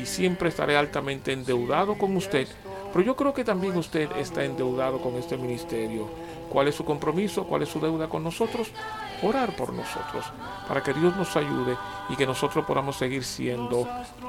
y 0.00 0.06
siempre 0.06 0.48
estaré 0.48 0.76
altamente 0.76 1.32
endeudado 1.32 1.96
con 1.96 2.16
usted. 2.16 2.48
Pero 2.92 3.04
yo 3.04 3.16
creo 3.16 3.34
que 3.34 3.44
también 3.44 3.76
usted 3.76 4.08
está 4.16 4.44
endeudado 4.44 5.00
con 5.00 5.14
este 5.14 5.36
ministerio. 5.36 6.08
¿Cuál 6.48 6.68
es 6.68 6.76
su 6.76 6.84
compromiso? 6.84 7.44
¿Cuál 7.44 7.62
es 7.62 7.68
su 7.68 7.80
deuda 7.80 8.08
con 8.08 8.22
nosotros? 8.22 8.70
Orar 9.22 9.54
por 9.56 9.72
nosotros, 9.72 10.24
para 10.68 10.82
que 10.82 10.92
Dios 10.92 11.16
nos 11.16 11.36
ayude 11.36 11.76
y 12.08 12.16
que 12.16 12.26
nosotros 12.26 12.64
podamos 12.64 12.96
seguir 12.96 13.24
siendo 13.24 13.88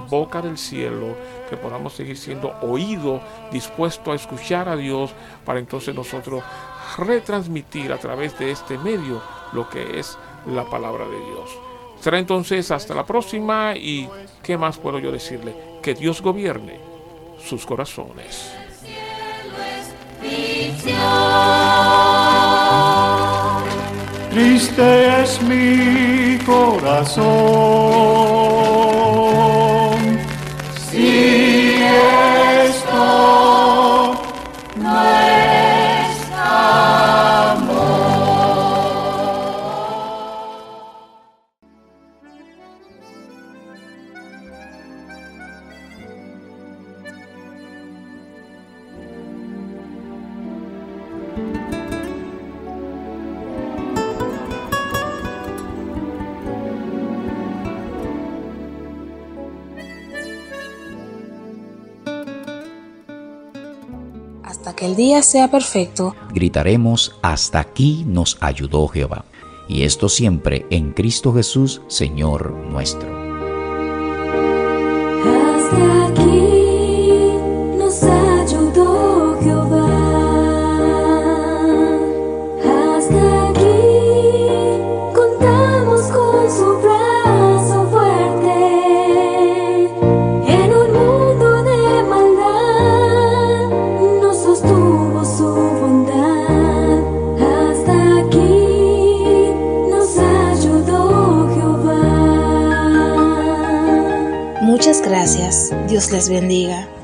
boca 0.09 0.41
del 0.41 0.57
cielo, 0.57 1.15
que 1.49 1.57
podamos 1.57 1.93
seguir 1.93 2.17
siendo 2.17 2.53
oído, 2.61 3.21
dispuesto 3.51 4.11
a 4.11 4.15
escuchar 4.15 4.69
a 4.69 4.75
Dios, 4.75 5.11
para 5.43 5.59
entonces 5.59 5.93
nosotros 5.93 6.43
retransmitir 6.97 7.91
a 7.91 7.97
través 7.97 8.37
de 8.39 8.51
este 8.51 8.77
medio 8.77 9.21
lo 9.53 9.69
que 9.69 9.99
es 9.99 10.17
la 10.45 10.63
palabra 10.65 11.05
de 11.05 11.17
Dios. 11.17 11.49
Será 11.99 12.19
entonces 12.19 12.69
hasta 12.71 12.93
la 12.93 13.05
próxima 13.05 13.75
y 13.75 14.07
¿qué 14.43 14.57
más 14.57 14.77
puedo 14.77 14.99
yo 14.99 15.11
decirle? 15.11 15.55
Que 15.81 15.93
Dios 15.93 16.21
gobierne 16.21 16.79
sus 17.43 17.65
corazones. 17.65 18.51
Triste 24.55 25.21
es 25.21 25.41
mi 25.41 26.39
corazón. 26.45 28.44
Día 64.95 65.21
sea 65.21 65.51
perfecto, 65.51 66.15
Gritaremos, 66.33 67.15
hasta 67.21 67.59
aquí 67.59 68.03
nos 68.07 68.37
ayudó 68.41 68.87
Jehová. 68.87 69.25
Y 69.67 69.83
esto 69.83 70.09
siempre 70.09 70.65
en 70.69 70.91
Cristo 70.91 71.33
Jesús, 71.33 71.81
Señor 71.87 72.51
nuestro. 72.51 73.14
Les 106.11 106.29
bendiga. 106.29 106.94